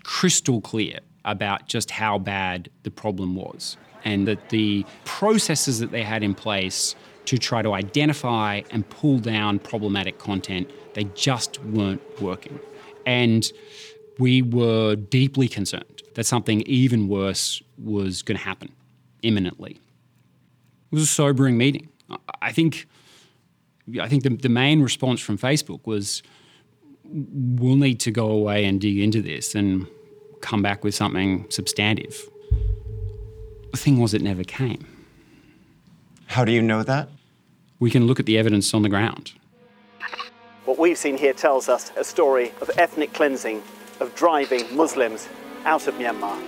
[0.04, 6.04] crystal clear about just how bad the problem was and that the processes that they
[6.04, 12.02] had in place to try to identify and pull down problematic content they just weren't
[12.22, 12.60] working
[13.06, 13.52] and
[14.20, 18.72] we were deeply concerned that something even worse was going to happen
[19.22, 21.88] imminently it was a sobering meeting
[22.42, 22.88] i think
[24.02, 26.22] i think the, the main response from facebook was
[27.04, 29.88] we'll need to go away and dig into this and
[30.42, 32.30] come back with something substantive.
[33.72, 34.86] The thing was, it never came.
[36.28, 37.10] How do you know that?
[37.80, 39.34] We can look at the evidence on the ground.
[40.66, 43.62] What we've seen here tells us a story of ethnic cleansing,
[44.00, 45.28] of driving Muslims
[45.66, 46.40] out of Myanmar.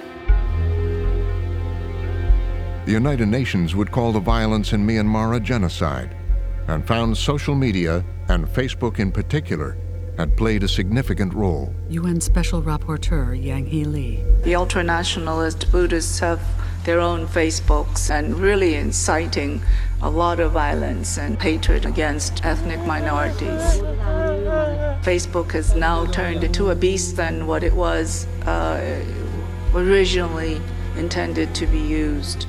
[2.86, 6.16] The United Nations would call the violence in Myanmar a genocide
[6.68, 9.78] and found social media, and Facebook in particular,
[10.18, 11.74] had played a significant role.
[11.90, 14.24] UN Special Rapporteur Yang Hee Lee.
[14.44, 16.42] The ultranationalist Buddhists have
[16.88, 19.62] their own Facebooks and really inciting
[20.02, 23.82] a lot of violence and hatred against ethnic minorities.
[25.04, 29.04] Facebook has now turned into a beast than what it was uh,
[29.74, 30.62] originally
[30.96, 32.48] intended to be used.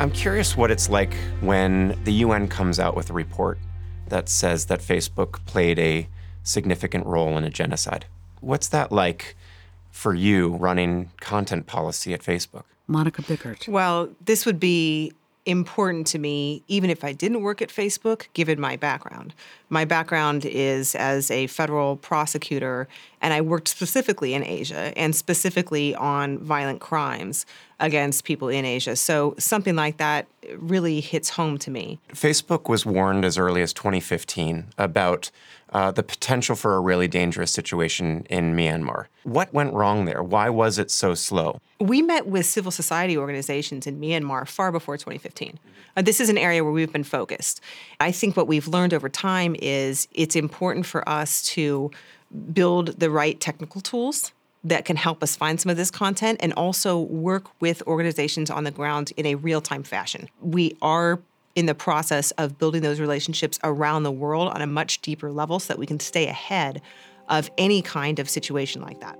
[0.00, 3.60] I'm curious what it's like when the UN comes out with a report
[4.08, 6.08] that says that Facebook played a
[6.42, 8.06] significant role in a genocide.
[8.40, 9.36] What's that like
[9.92, 12.64] for you running content policy at Facebook?
[12.88, 13.68] Monika Bickert.
[13.68, 15.12] Well, this would be
[15.46, 19.32] important to me, even if I didn't work at Facebook, given my background.
[19.68, 22.88] My background is as a federal prosecutor,
[23.22, 27.46] and I worked specifically in Asia and specifically on violent crimes
[27.80, 28.96] against people in Asia.
[28.96, 31.98] So something like that really hits home to me.
[32.12, 35.30] Facebook was warned as early as 2015 about
[35.72, 39.06] uh, the potential for a really dangerous situation in Myanmar.
[39.24, 40.22] What went wrong there?
[40.22, 41.60] Why was it so slow?
[41.80, 45.58] We met with civil society organizations in Myanmar far before 2015.
[45.96, 47.60] Uh, this is an area where we've been focused.
[48.00, 51.90] I think what we've learned over time is it's important for us to
[52.52, 54.32] build the right technical tools
[54.66, 58.64] that can help us find some of this content and also work with organizations on
[58.64, 60.28] the ground in a real time fashion.
[60.40, 61.20] We are
[61.54, 65.60] in the process of building those relationships around the world on a much deeper level
[65.60, 66.82] so that we can stay ahead
[67.28, 69.16] of any kind of situation like that.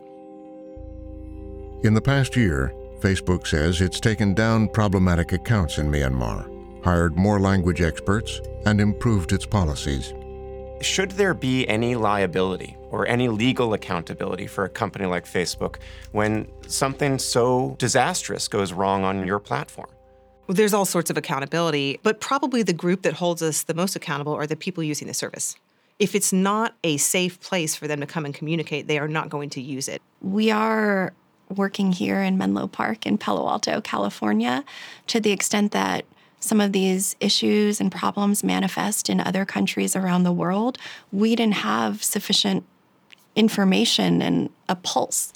[1.85, 7.39] In the past year, Facebook says it's taken down problematic accounts in Myanmar, hired more
[7.39, 10.13] language experts, and improved its policies.
[10.83, 15.77] Should there be any liability or any legal accountability for a company like Facebook
[16.13, 19.89] when something so disastrous goes wrong on your platform?
[20.47, 23.97] Well, there's all sorts of accountability, but probably the group that holds us the most
[23.97, 25.57] accountable are the people using the service.
[25.99, 29.31] If it's not a safe place for them to come and communicate, they are not
[29.31, 30.03] going to use it.
[30.21, 31.15] We are
[31.49, 34.65] working here in Menlo Park in Palo Alto, California,
[35.07, 36.05] to the extent that
[36.47, 40.79] some of these issues and problems manifest in other countries around the world,
[41.13, 42.65] we didn't have sufficient
[43.35, 45.33] information and a pulse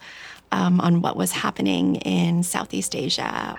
[0.53, 3.57] um, on what was happening in Southeast Asia.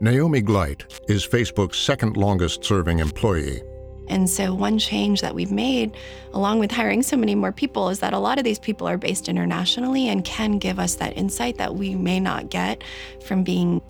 [0.00, 3.62] Naomi Gleit is Facebook's second longest serving employee.
[4.08, 5.96] And so, one change that we've made,
[6.32, 8.98] along with hiring so many more people, is that a lot of these people are
[8.98, 12.84] based internationally and can give us that insight that we may not get
[13.24, 13.82] from being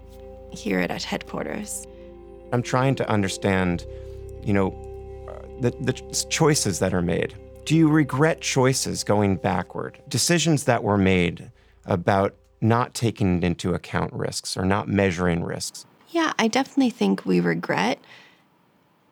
[0.52, 1.86] here at headquarters.
[2.52, 3.86] I'm trying to understand,
[4.42, 4.70] you know,
[5.60, 5.92] the, the
[6.28, 7.34] choices that are made.
[7.64, 9.98] Do you regret choices going backward?
[10.08, 11.50] Decisions that were made
[11.84, 15.86] about not taking into account risks or not measuring risks?
[16.10, 17.98] Yeah, I definitely think we regret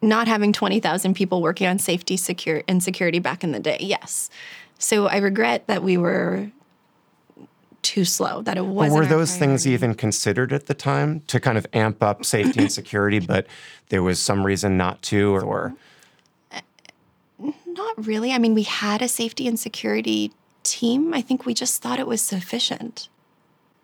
[0.00, 3.78] not having 20,000 people working on safety secure and security back in the day.
[3.80, 4.30] Yes.
[4.78, 6.50] So I regret that we were
[7.84, 8.94] too slow, that it wasn't.
[8.96, 12.72] Were those things even considered at the time to kind of amp up safety and
[12.72, 13.46] security, but
[13.90, 15.74] there was some reason not to, or
[17.66, 18.32] Not really.
[18.32, 20.32] I mean, we had a safety and security
[20.62, 21.12] team.
[21.12, 23.08] I think we just thought it was sufficient.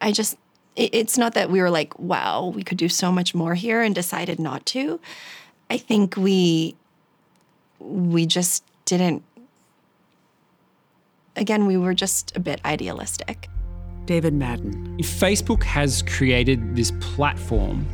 [0.00, 0.36] I just,
[0.76, 3.82] it, it's not that we were like, wow, we could do so much more here
[3.82, 4.98] and decided not to.
[5.68, 6.74] I think we,
[7.78, 9.22] we just didn't,
[11.36, 13.48] again, we were just a bit idealistic.
[14.10, 14.96] David Madden.
[15.02, 17.86] Facebook has created this platform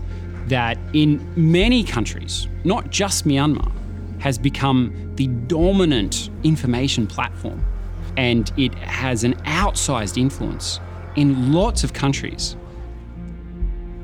[0.46, 3.70] that in many countries, not just Myanmar,
[4.18, 7.62] has become the dominant information platform.
[8.16, 10.80] And it has an outsized influence
[11.16, 12.56] in lots of countries.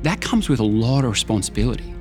[0.03, 1.95] That comes with a lot of responsibility.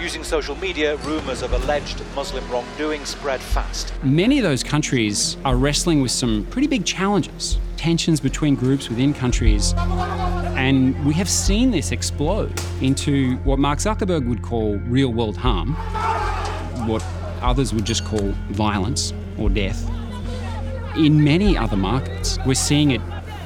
[0.00, 3.92] Using social media, rumours of alleged Muslim wrongdoing spread fast.
[4.04, 9.14] Many of those countries are wrestling with some pretty big challenges, tensions between groups within
[9.14, 9.74] countries.
[10.56, 15.74] And we have seen this explode into what Mark Zuckerberg would call real world harm,
[16.88, 17.04] what
[17.42, 19.88] others would just call violence or death.
[20.96, 23.00] In many other markets, we're seeing it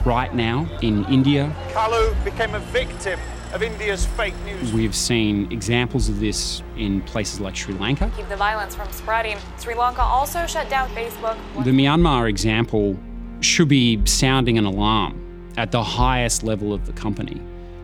[0.05, 1.55] right now in India.
[1.72, 3.18] Kalu became a victim
[3.53, 4.72] of India's fake news.
[4.72, 8.11] We've seen examples of this in places like Sri Lanka.
[8.16, 9.37] Keep the violence from spreading.
[9.59, 11.37] Sri Lanka also shut down Facebook.
[11.64, 12.97] The Myanmar example
[13.41, 17.41] should be sounding an alarm at the highest level of the company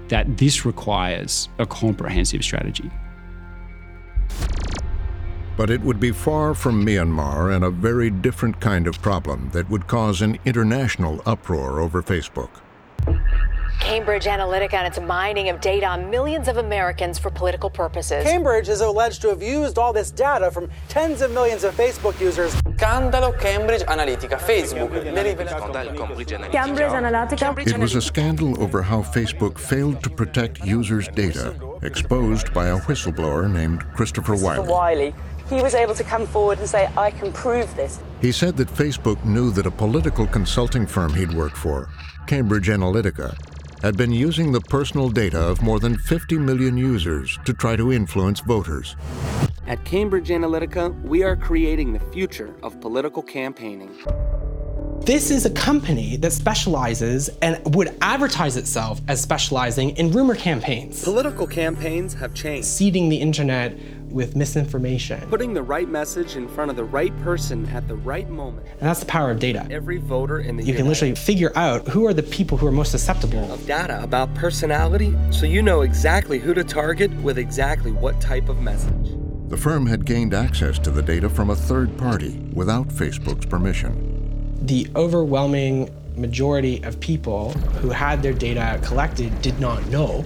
[0.09, 2.90] that this requires a comprehensive strategy.
[5.57, 9.70] But it would be far from Myanmar and a very different kind of problem that
[9.70, 12.50] would cause an international uproar over Facebook.
[13.80, 18.24] Cambridge Analytica and its mining of data on millions of Americans for political purposes.
[18.24, 22.18] Cambridge is alleged to have used all this data from tens of millions of Facebook
[22.20, 22.54] users.
[22.76, 24.90] Scandalo Cambridge Analytica, Facebook.
[26.50, 27.66] Cambridge Analytica.
[27.68, 32.78] It was a scandal over how Facebook failed to protect users' data, exposed by a
[32.80, 34.68] whistleblower named Christopher Wylie.
[34.68, 35.14] Wylie.
[35.48, 38.00] He was able to come forward and say, I can prove this.
[38.20, 41.88] He said that Facebook knew that a political consulting firm he'd worked for,
[42.26, 43.38] Cambridge Analytica,
[43.87, 47.93] had been using the personal data of more than 50 million users to try to
[47.93, 48.97] influence voters.
[49.68, 53.97] At Cambridge Analytica, we are creating the future of political campaigning.
[55.07, 61.05] This is a company that specializes and would advertise itself as specializing in rumor campaigns.
[61.05, 62.66] Political campaigns have changed.
[62.66, 63.78] Seeding the internet
[64.11, 65.20] with misinformation.
[65.28, 68.66] Putting the right message in front of the right person at the right moment.
[68.72, 69.66] And that's the power of data.
[69.70, 72.72] Every voter in the You can literally figure out who are the people who are
[72.72, 73.52] most susceptible.
[73.52, 78.48] of data about personality so you know exactly who to target with exactly what type
[78.48, 79.16] of message.
[79.48, 84.57] The firm had gained access to the data from a third party without Facebook's permission.
[84.66, 90.22] The overwhelming majority of people who had their data collected did not know.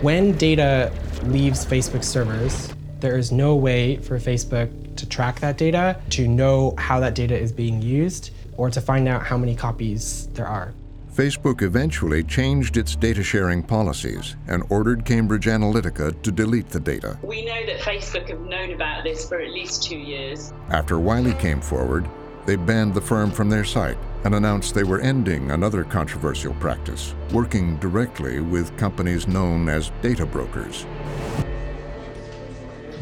[0.00, 0.92] When data
[1.24, 6.74] leaves Facebook servers, there is no way for Facebook to track that data, to know
[6.78, 10.72] how that data is being used, or to find out how many copies there are.
[11.14, 17.18] Facebook eventually changed its data sharing policies and ordered Cambridge Analytica to delete the data.
[17.22, 20.52] We know that Facebook have known about this for at least two years.
[20.70, 22.08] After Wylie came forward,
[22.48, 27.14] they banned the firm from their site and announced they were ending another controversial practice,
[27.30, 30.86] working directly with companies known as data brokers.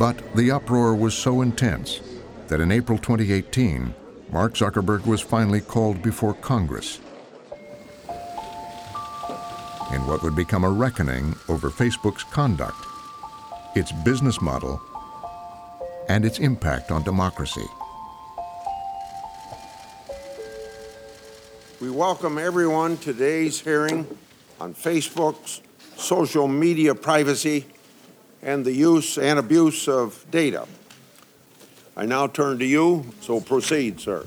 [0.00, 2.00] But the uproar was so intense
[2.48, 3.94] that in April 2018,
[4.32, 6.98] Mark Zuckerberg was finally called before Congress
[9.92, 12.84] in what would become a reckoning over Facebook's conduct,
[13.76, 14.82] its business model,
[16.08, 17.68] and its impact on democracy.
[21.78, 24.06] We welcome everyone to today's hearing
[24.58, 25.60] on Facebook's
[25.94, 27.66] social media privacy
[28.40, 30.66] and the use and abuse of data.
[31.94, 34.26] I now turn to you, so proceed, sir.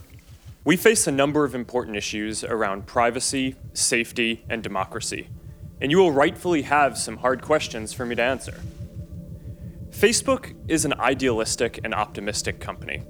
[0.63, 5.29] We face a number of important issues around privacy, safety, and democracy,
[5.81, 8.61] and you will rightfully have some hard questions for me to answer.
[9.89, 13.01] Facebook is an idealistic and optimistic company.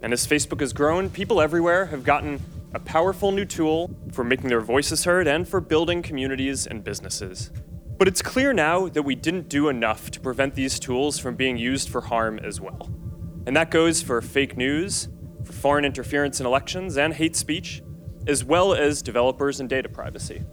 [0.00, 2.40] And as Facebook has grown, people everywhere have gotten
[2.74, 7.50] a powerful new tool for making their voices heard and for building communities and businesses.
[7.98, 11.56] But it's clear now that we didn't do enough to prevent these tools from being
[11.56, 12.90] used for harm as well.
[13.46, 15.08] And that goes for fake news,
[15.44, 17.82] for foreign interference in elections and hate speech,
[18.26, 20.44] as well as developers and data privacy.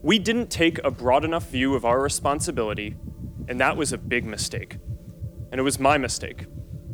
[0.00, 2.96] We didn't take a broad enough view of our responsibility,
[3.48, 4.78] and that was a big mistake.
[5.50, 6.46] And it was my mistake,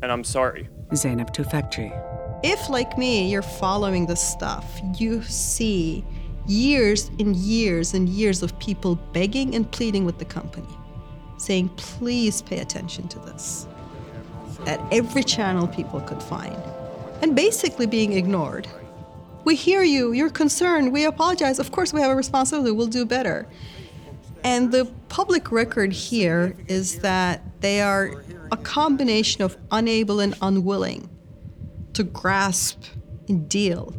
[0.03, 0.68] and I'm sorry.
[0.91, 2.14] Zeynep Tufekci.
[2.47, 6.05] If, like me, you're following this stuff, you see
[6.47, 10.69] years and years and years of people begging and pleading with the company,
[11.39, 13.67] saying, please pay attention to this.
[14.67, 16.55] At every channel people could find,
[17.23, 18.69] and basically being ignored.
[19.47, 23.07] We hear you, you're concerned, we apologize, of course we have a responsibility, we'll do
[23.07, 23.49] better.
[24.45, 28.23] And the public record here is that they are
[28.53, 31.09] a combination of unable and unwilling
[31.95, 32.85] to grasp
[33.29, 33.95] and deal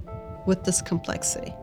[0.45, 1.53] with this complexity.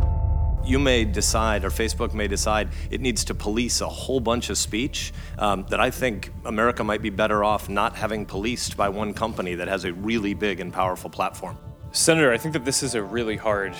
[0.64, 4.56] You may decide, or Facebook may decide, it needs to police a whole bunch of
[4.56, 9.12] speech um, that I think America might be better off not having policed by one
[9.12, 11.58] company that has a really big and powerful platform.
[11.90, 13.74] Senator, I think that this is a really hard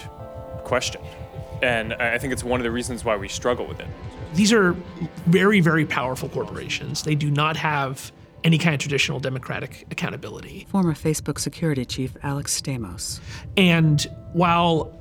[0.65, 1.01] question.
[1.63, 3.87] And I think it's one of the reasons why we struggle with it.
[4.35, 4.73] These are
[5.27, 7.03] very, very powerful corporations.
[7.05, 8.11] They do not have
[8.45, 10.67] any kind of traditional democratic accountability.
[10.71, 13.21] Former Facebook security chief Alex Stamos.
[13.57, 14.99] And while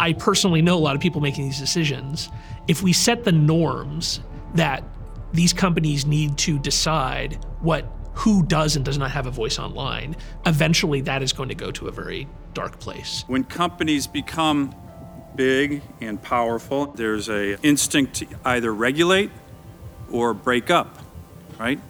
[0.00, 2.28] I personally know a lot of people making these decisions,
[2.68, 4.20] if we set the norms
[4.54, 4.84] that
[5.32, 10.16] these companies need to decide what who does and does not have a voice online,
[10.44, 13.24] eventually that is going to go to a very dark place.
[13.26, 14.74] When companies become
[15.34, 19.30] big and powerful, there's a instinct to either regulate
[20.10, 20.98] or break up,
[21.58, 21.80] right?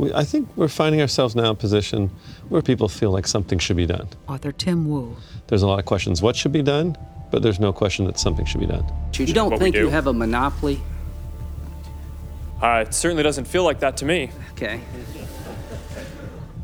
[0.00, 2.10] We, I think we're finding ourselves now in a position
[2.48, 4.08] where people feel like something should be done.
[4.28, 5.14] Author Tim Wu.
[5.48, 6.96] There's a lot of questions what should be done,
[7.30, 8.90] but there's no question that something should be done.
[9.12, 9.82] You don't think do.
[9.82, 10.80] you have a monopoly?
[12.62, 14.30] Uh, it certainly doesn't feel like that to me.
[14.52, 14.80] Okay.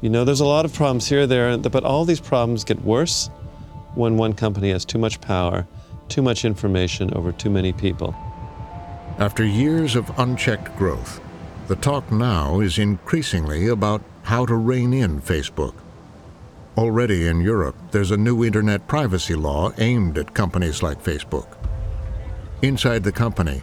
[0.01, 2.81] You know, there's a lot of problems here, and there, but all these problems get
[2.83, 3.29] worse
[3.97, 5.67] when one company has too much power,
[6.09, 8.15] too much information over too many people.
[9.19, 11.21] After years of unchecked growth,
[11.69, 15.75] the talk now is increasingly about how to rein in Facebook.
[16.77, 21.57] Already in Europe, there's a new internet privacy law aimed at companies like Facebook.
[22.63, 23.63] Inside the company,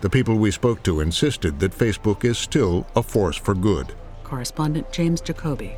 [0.00, 3.94] the people we spoke to insisted that Facebook is still a force for good.
[4.24, 5.74] Correspondent James Jacoby.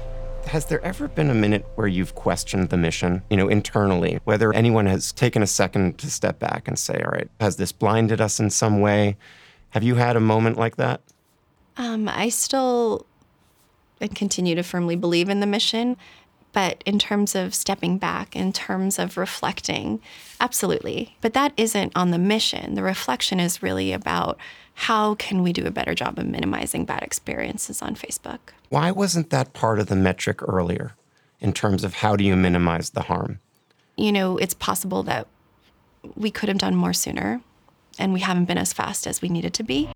[0.46, 4.52] Has there ever been a minute where you've questioned the mission, you know, internally, whether
[4.52, 8.20] anyone has taken a second to step back and say, all right, has this blinded
[8.20, 9.16] us in some way?
[9.70, 11.00] Have you had a moment like that?
[11.76, 13.06] Um, I still
[14.14, 15.96] continue to firmly believe in the mission.
[16.52, 20.00] But in terms of stepping back, in terms of reflecting,
[20.40, 21.16] absolutely.
[21.20, 22.76] But that isn't on the mission.
[22.76, 24.38] The reflection is really about
[24.74, 28.38] how can we do a better job of minimizing bad experiences on Facebook.
[28.68, 30.92] Why wasn't that part of the metric earlier
[31.40, 33.40] in terms of how do you minimize the harm?
[33.96, 35.26] You know, it's possible that
[36.14, 37.40] we could have done more sooner,
[37.98, 39.90] and we haven't been as fast as we needed to be.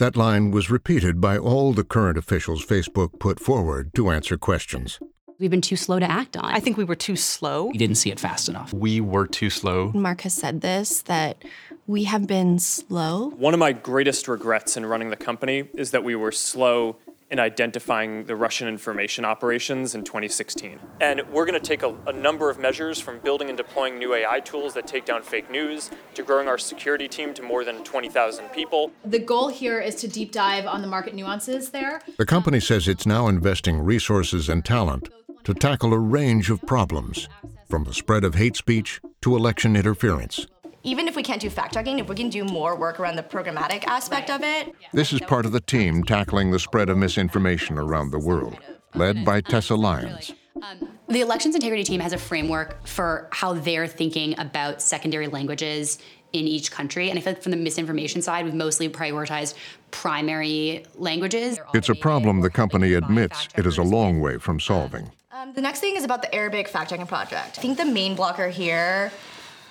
[0.00, 4.98] That line was repeated by all the current officials Facebook put forward to answer questions.
[5.38, 6.46] We've been too slow to act on.
[6.46, 7.66] I think we were too slow.
[7.66, 8.72] We didn't see it fast enough.
[8.72, 9.92] We were too slow.
[9.92, 11.44] Mark has said this that
[11.86, 13.28] we have been slow.
[13.36, 16.96] One of my greatest regrets in running the company is that we were slow
[17.30, 20.80] in identifying the Russian information operations in 2016.
[21.00, 24.14] And we're going to take a, a, number of measures from building and deploying new
[24.14, 27.84] AI tools that take down fake news to growing our security team to more than
[27.84, 28.90] 20,000 people.
[29.04, 32.02] The goal here is to deep dive on the market nuances there.
[32.18, 35.08] The company says it's now investing resources and talent
[35.44, 37.28] to tackle a range of problems,
[37.68, 40.46] from the spread of hate speech to election interference
[40.82, 43.22] even if we can't do fact checking, if we can do more work around the
[43.22, 44.74] programmatic aspect of it.
[44.92, 48.56] This is part of the team tackling the spread of misinformation around the world,
[48.94, 50.32] led by Tessa Lyons.
[50.62, 55.98] Um, the elections integrity team has a framework for how they're thinking about secondary languages
[56.32, 57.08] in each country.
[57.10, 59.54] And I feel like from the misinformation side, we've mostly prioritized
[59.90, 61.58] primary languages.
[61.74, 65.10] It's a problem the company admits it is a long way from solving.
[65.32, 67.58] Um, the next thing is about the Arabic fact checking project.
[67.58, 69.10] I think the main blocker here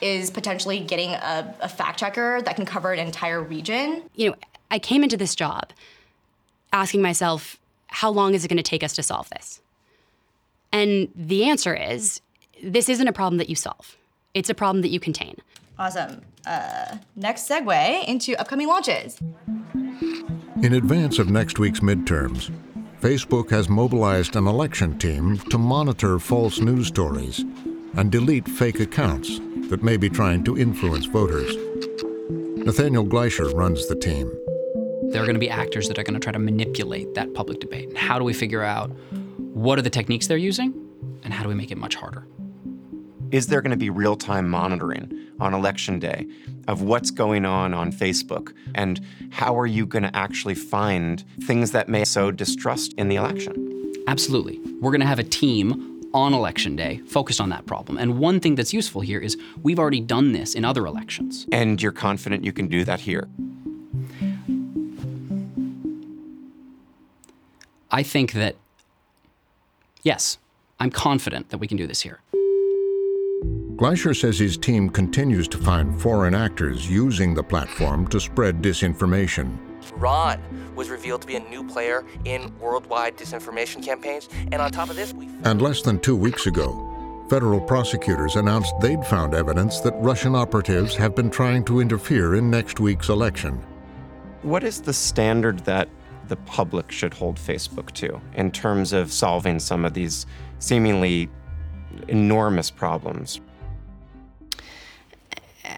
[0.02, 4.04] is potentially getting a, a fact checker that can cover an entire region.
[4.16, 4.36] You know,
[4.72, 5.72] I came into this job
[6.72, 9.62] asking myself, how long is it going to take us to solve this?
[10.72, 12.22] And the answer is
[12.62, 13.98] this isn't a problem that you solve,
[14.34, 15.38] it's a problem that you contain.
[15.78, 16.22] Awesome.
[16.46, 19.20] Uh, next segue into upcoming launches.
[20.62, 22.52] In advance of next week's midterms,
[23.02, 27.46] Facebook has mobilized an election team to monitor false news stories
[27.96, 31.56] and delete fake accounts that may be trying to influence voters.
[32.66, 34.32] Nathaniel Gleicher runs the team.
[35.12, 37.60] There are going to be actors that are going to try to manipulate that public
[37.60, 37.90] debate.
[37.90, 38.92] And How do we figure out
[39.38, 40.74] what are the techniques they're using
[41.24, 42.28] and how do we make it much harder?
[43.32, 46.28] Is there going to be real time monitoring on election day
[46.68, 49.00] of what's going on on Facebook and
[49.32, 53.94] how are you going to actually find things that may sow distrust in the election?
[54.08, 54.60] Absolutely.
[54.80, 57.98] We're going to have a team on election day focused on that problem.
[57.98, 61.48] And one thing that's useful here is we've already done this in other elections.
[61.52, 63.28] And you're confident you can do that here?
[67.92, 68.56] I think that,
[70.04, 70.38] yes,
[70.80, 72.22] I'm confident that we can do this here.
[73.76, 79.69] Gleicher says his team continues to find foreign actors using the platform to spread disinformation.
[80.00, 80.42] Iran
[80.76, 84.30] was revealed to be a new player in worldwide disinformation campaigns.
[84.52, 85.28] And on top of this, we.
[85.44, 90.96] And less than two weeks ago, federal prosecutors announced they'd found evidence that Russian operatives
[90.96, 93.62] have been trying to interfere in next week's election.
[94.42, 95.90] What is the standard that
[96.30, 100.26] the public should hold Facebook to in terms of solving some of these
[100.60, 101.28] seemingly
[102.08, 103.42] enormous problems?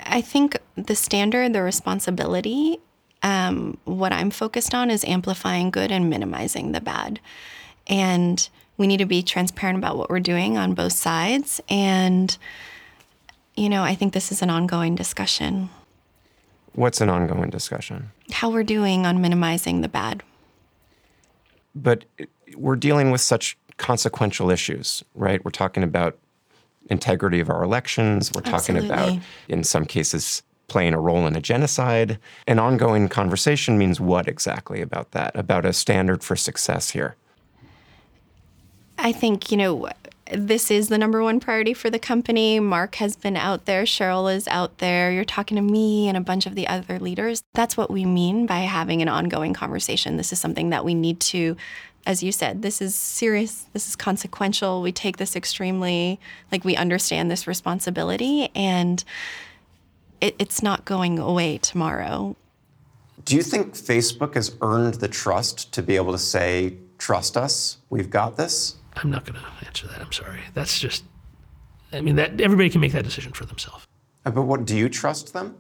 [0.06, 2.80] I think the standard, the responsibility,
[3.24, 7.20] um, what I'm focused on is amplifying good and minimizing the bad.
[7.88, 11.62] And we need to be transparent about what we're doing on both sides.
[11.70, 12.36] And,
[13.56, 15.70] you know, I think this is an ongoing discussion.
[16.74, 18.12] What's an ongoing discussion?
[18.32, 20.24] How we're doing on minimizing the bad
[21.76, 22.06] but
[22.56, 25.44] we're dealing with such consequential issues, right?
[25.44, 26.18] We're talking about
[26.90, 28.32] integrity of our elections.
[28.34, 28.90] We're talking Absolutely.
[28.90, 32.18] about, in some cases, playing a role in a genocide.
[32.48, 37.16] An ongoing conversation means what exactly about that, about a standard for success here?
[38.98, 39.90] I think, you know,
[40.32, 42.62] this is the number one priority for the company.
[42.62, 45.12] Mark has been out there, Sheryl is out there.
[45.12, 47.44] You're talking to me and a bunch of the other leaders.
[47.54, 50.16] That's what we mean by having an ongoing conversation.
[50.16, 51.58] This is something that we need to
[52.06, 54.82] as you said, this is serious, this is consequential.
[54.82, 56.20] We take this extremely,
[56.52, 59.04] like, we understand this responsibility, and
[60.22, 62.36] it, it's not going away tomorrow.
[63.26, 67.78] Do you think Facebook has earned the trust to be able to say, trust us,
[67.90, 68.76] we've got this?
[68.96, 70.00] I'm not going to answer that.
[70.00, 70.40] I'm sorry.
[70.54, 71.04] That's just,
[71.94, 73.86] I mean, that everybody can make that decision for themselves.
[74.26, 75.58] Uh, but what do you trust them?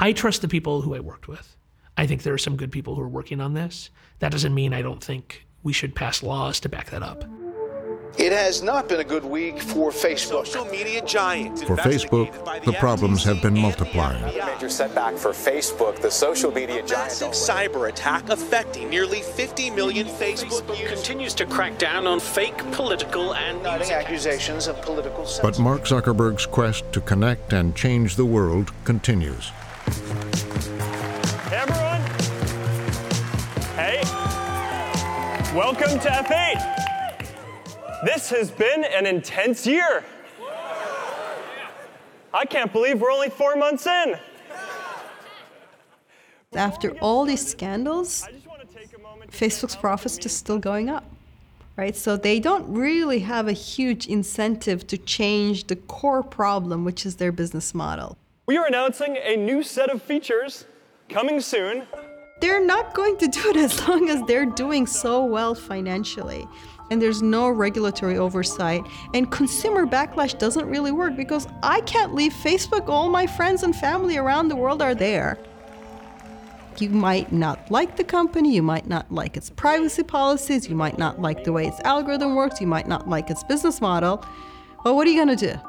[0.00, 1.56] I trust the people who I worked with.
[1.96, 3.90] I think there are some good people who are working on this.
[4.18, 7.24] That doesn't mean I don't think we should pass laws to back that up.
[8.16, 10.46] It has not been a good week for Facebook.
[10.46, 11.58] Social media giant.
[11.58, 14.22] For Facebook, the problems have been multiplying.
[14.22, 17.20] Major setback for Facebook, the social media giant.
[17.20, 20.94] Massive cyber attack affecting nearly 50 million Facebook, Facebook users.
[20.94, 25.42] continues to crack down on fake political and accusations of political censorship.
[25.42, 29.48] But Mark Zuckerberg's quest to connect and change the world continues.
[31.48, 32.00] Hey everyone!
[33.74, 34.02] Hey!
[35.52, 36.93] Welcome to F8!
[38.04, 40.04] This has been an intense year.
[42.34, 44.16] I can't believe we're only four months in.
[46.54, 48.28] After all these scandals,
[49.30, 51.10] Facebook's profits are still going up,
[51.76, 51.96] right?
[51.96, 57.16] So they don't really have a huge incentive to change the core problem, which is
[57.16, 58.18] their business model.
[58.44, 60.66] We are announcing a new set of features
[61.08, 61.86] coming soon.
[62.42, 66.46] They're not going to do it as long as they're doing so well financially
[66.90, 68.82] and there's no regulatory oversight.
[69.14, 72.88] And consumer backlash doesn't really work because I can't leave Facebook.
[72.88, 75.38] All my friends and family around the world are there.
[76.78, 80.98] You might not like the company, you might not like its privacy policies, you might
[80.98, 84.24] not like the way its algorithm works, you might not like its business model.
[84.82, 85.60] But what are you going to do?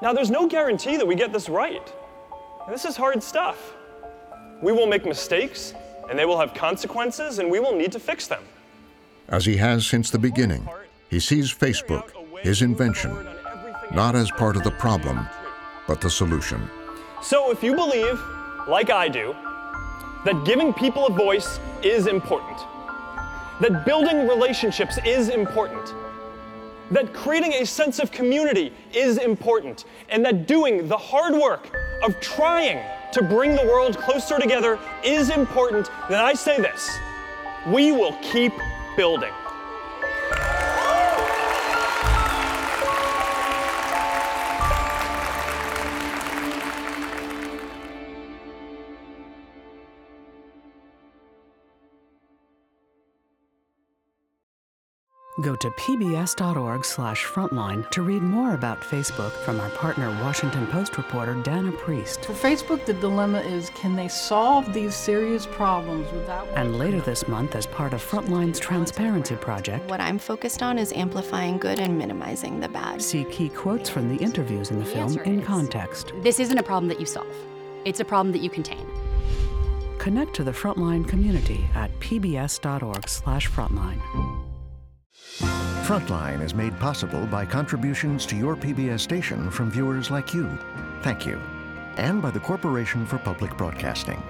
[0.00, 1.92] Now, there's no guarantee that we get this right.
[2.70, 3.74] This is hard stuff.
[4.62, 5.74] We will make mistakes,
[6.08, 8.44] and they will have consequences, and we will need to fix them.
[9.30, 10.66] As he has since the beginning,
[11.10, 13.14] he sees Facebook, his invention,
[13.92, 15.28] not as part of the problem,
[15.86, 16.70] but the solution.
[17.22, 18.18] So if you believe,
[18.68, 19.34] like I do,
[20.24, 22.56] that giving people a voice is important,
[23.60, 25.92] that building relationships is important,
[26.90, 31.68] that creating a sense of community is important, and that doing the hard work
[32.02, 36.98] of trying to bring the world closer together is important, then I say this
[37.66, 38.52] we will keep
[38.98, 39.47] building.
[55.40, 61.70] Go to pbs.org/frontline to read more about Facebook from our partner Washington Post reporter Dana
[61.70, 62.24] Priest.
[62.24, 67.28] For Facebook, the dilemma is can they solve these serious problems without And later this
[67.28, 71.96] month as part of Frontline's Transparency Project, What I'm focused on is amplifying good and
[71.96, 73.00] minimizing the bad.
[73.00, 76.12] see key quotes from the interviews in the film in context.
[76.20, 77.32] This isn't a problem that you solve.
[77.84, 78.84] It's a problem that you contain.
[79.98, 84.47] Connect to the Frontline community at pbs.org/frontline.
[85.40, 90.48] Frontline is made possible by contributions to your PBS station from viewers like you.
[91.02, 91.40] Thank you.
[91.96, 94.22] And by the Corporation for Public Broadcasting.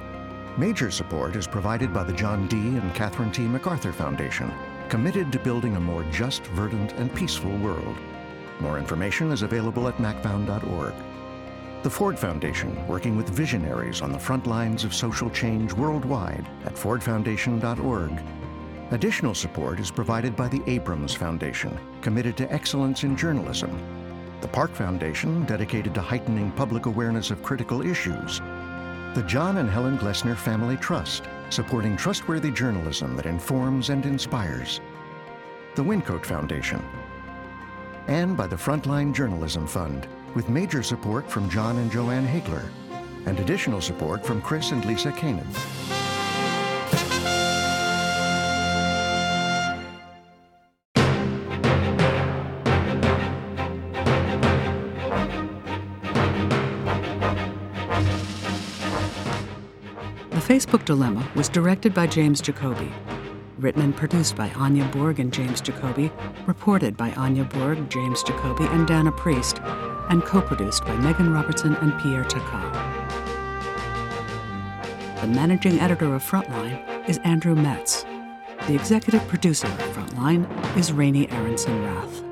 [0.56, 2.56] Major support is provided by the John D.
[2.56, 3.42] and Catherine T.
[3.42, 4.52] MacArthur Foundation,
[4.88, 7.96] committed to building a more just, verdant, and peaceful world.
[8.60, 10.94] More information is available at macfound.org.
[11.82, 16.74] The Ford Foundation, working with visionaries on the front lines of social change worldwide at
[16.74, 18.22] fordfoundation.org.
[18.90, 23.78] Additional support is provided by the Abrams Foundation, committed to excellence in journalism.
[24.40, 28.38] The Park Foundation, dedicated to heightening public awareness of critical issues.
[29.14, 34.80] The John and Helen Glessner Family Trust, supporting trustworthy journalism that informs and inspires.
[35.74, 36.82] The Wyncote Foundation.
[38.06, 42.70] And by the Frontline Journalism Fund, with major support from John and Jo Ann Hagler,
[43.26, 46.07] and additional support from Chris and Lisa Kaneb.
[60.58, 62.90] Facebook Dilemma was directed by James Jacoby,
[63.60, 66.10] written and produced by Anya Bourg and James Jacoby,
[66.48, 69.60] reported by Anya Bourg, James Jacoby, and Dana Priest,
[70.10, 72.72] and co-produced by Megan Robertson and Pierre Takal.
[75.20, 78.04] The managing editor of Frontline is Andrew Metz.
[78.66, 80.44] The executive producer of Frontline
[80.76, 82.27] is Raney Aronson Rath.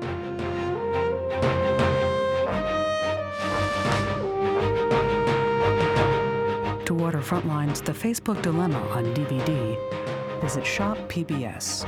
[7.07, 11.85] Order Frontline's The Facebook Dilemma on DVD, visit Shop PBS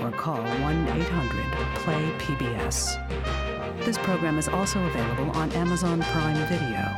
[0.00, 3.84] or call 1 800 PLAY PBS.
[3.84, 6.88] This program is also available on Amazon Prime Video.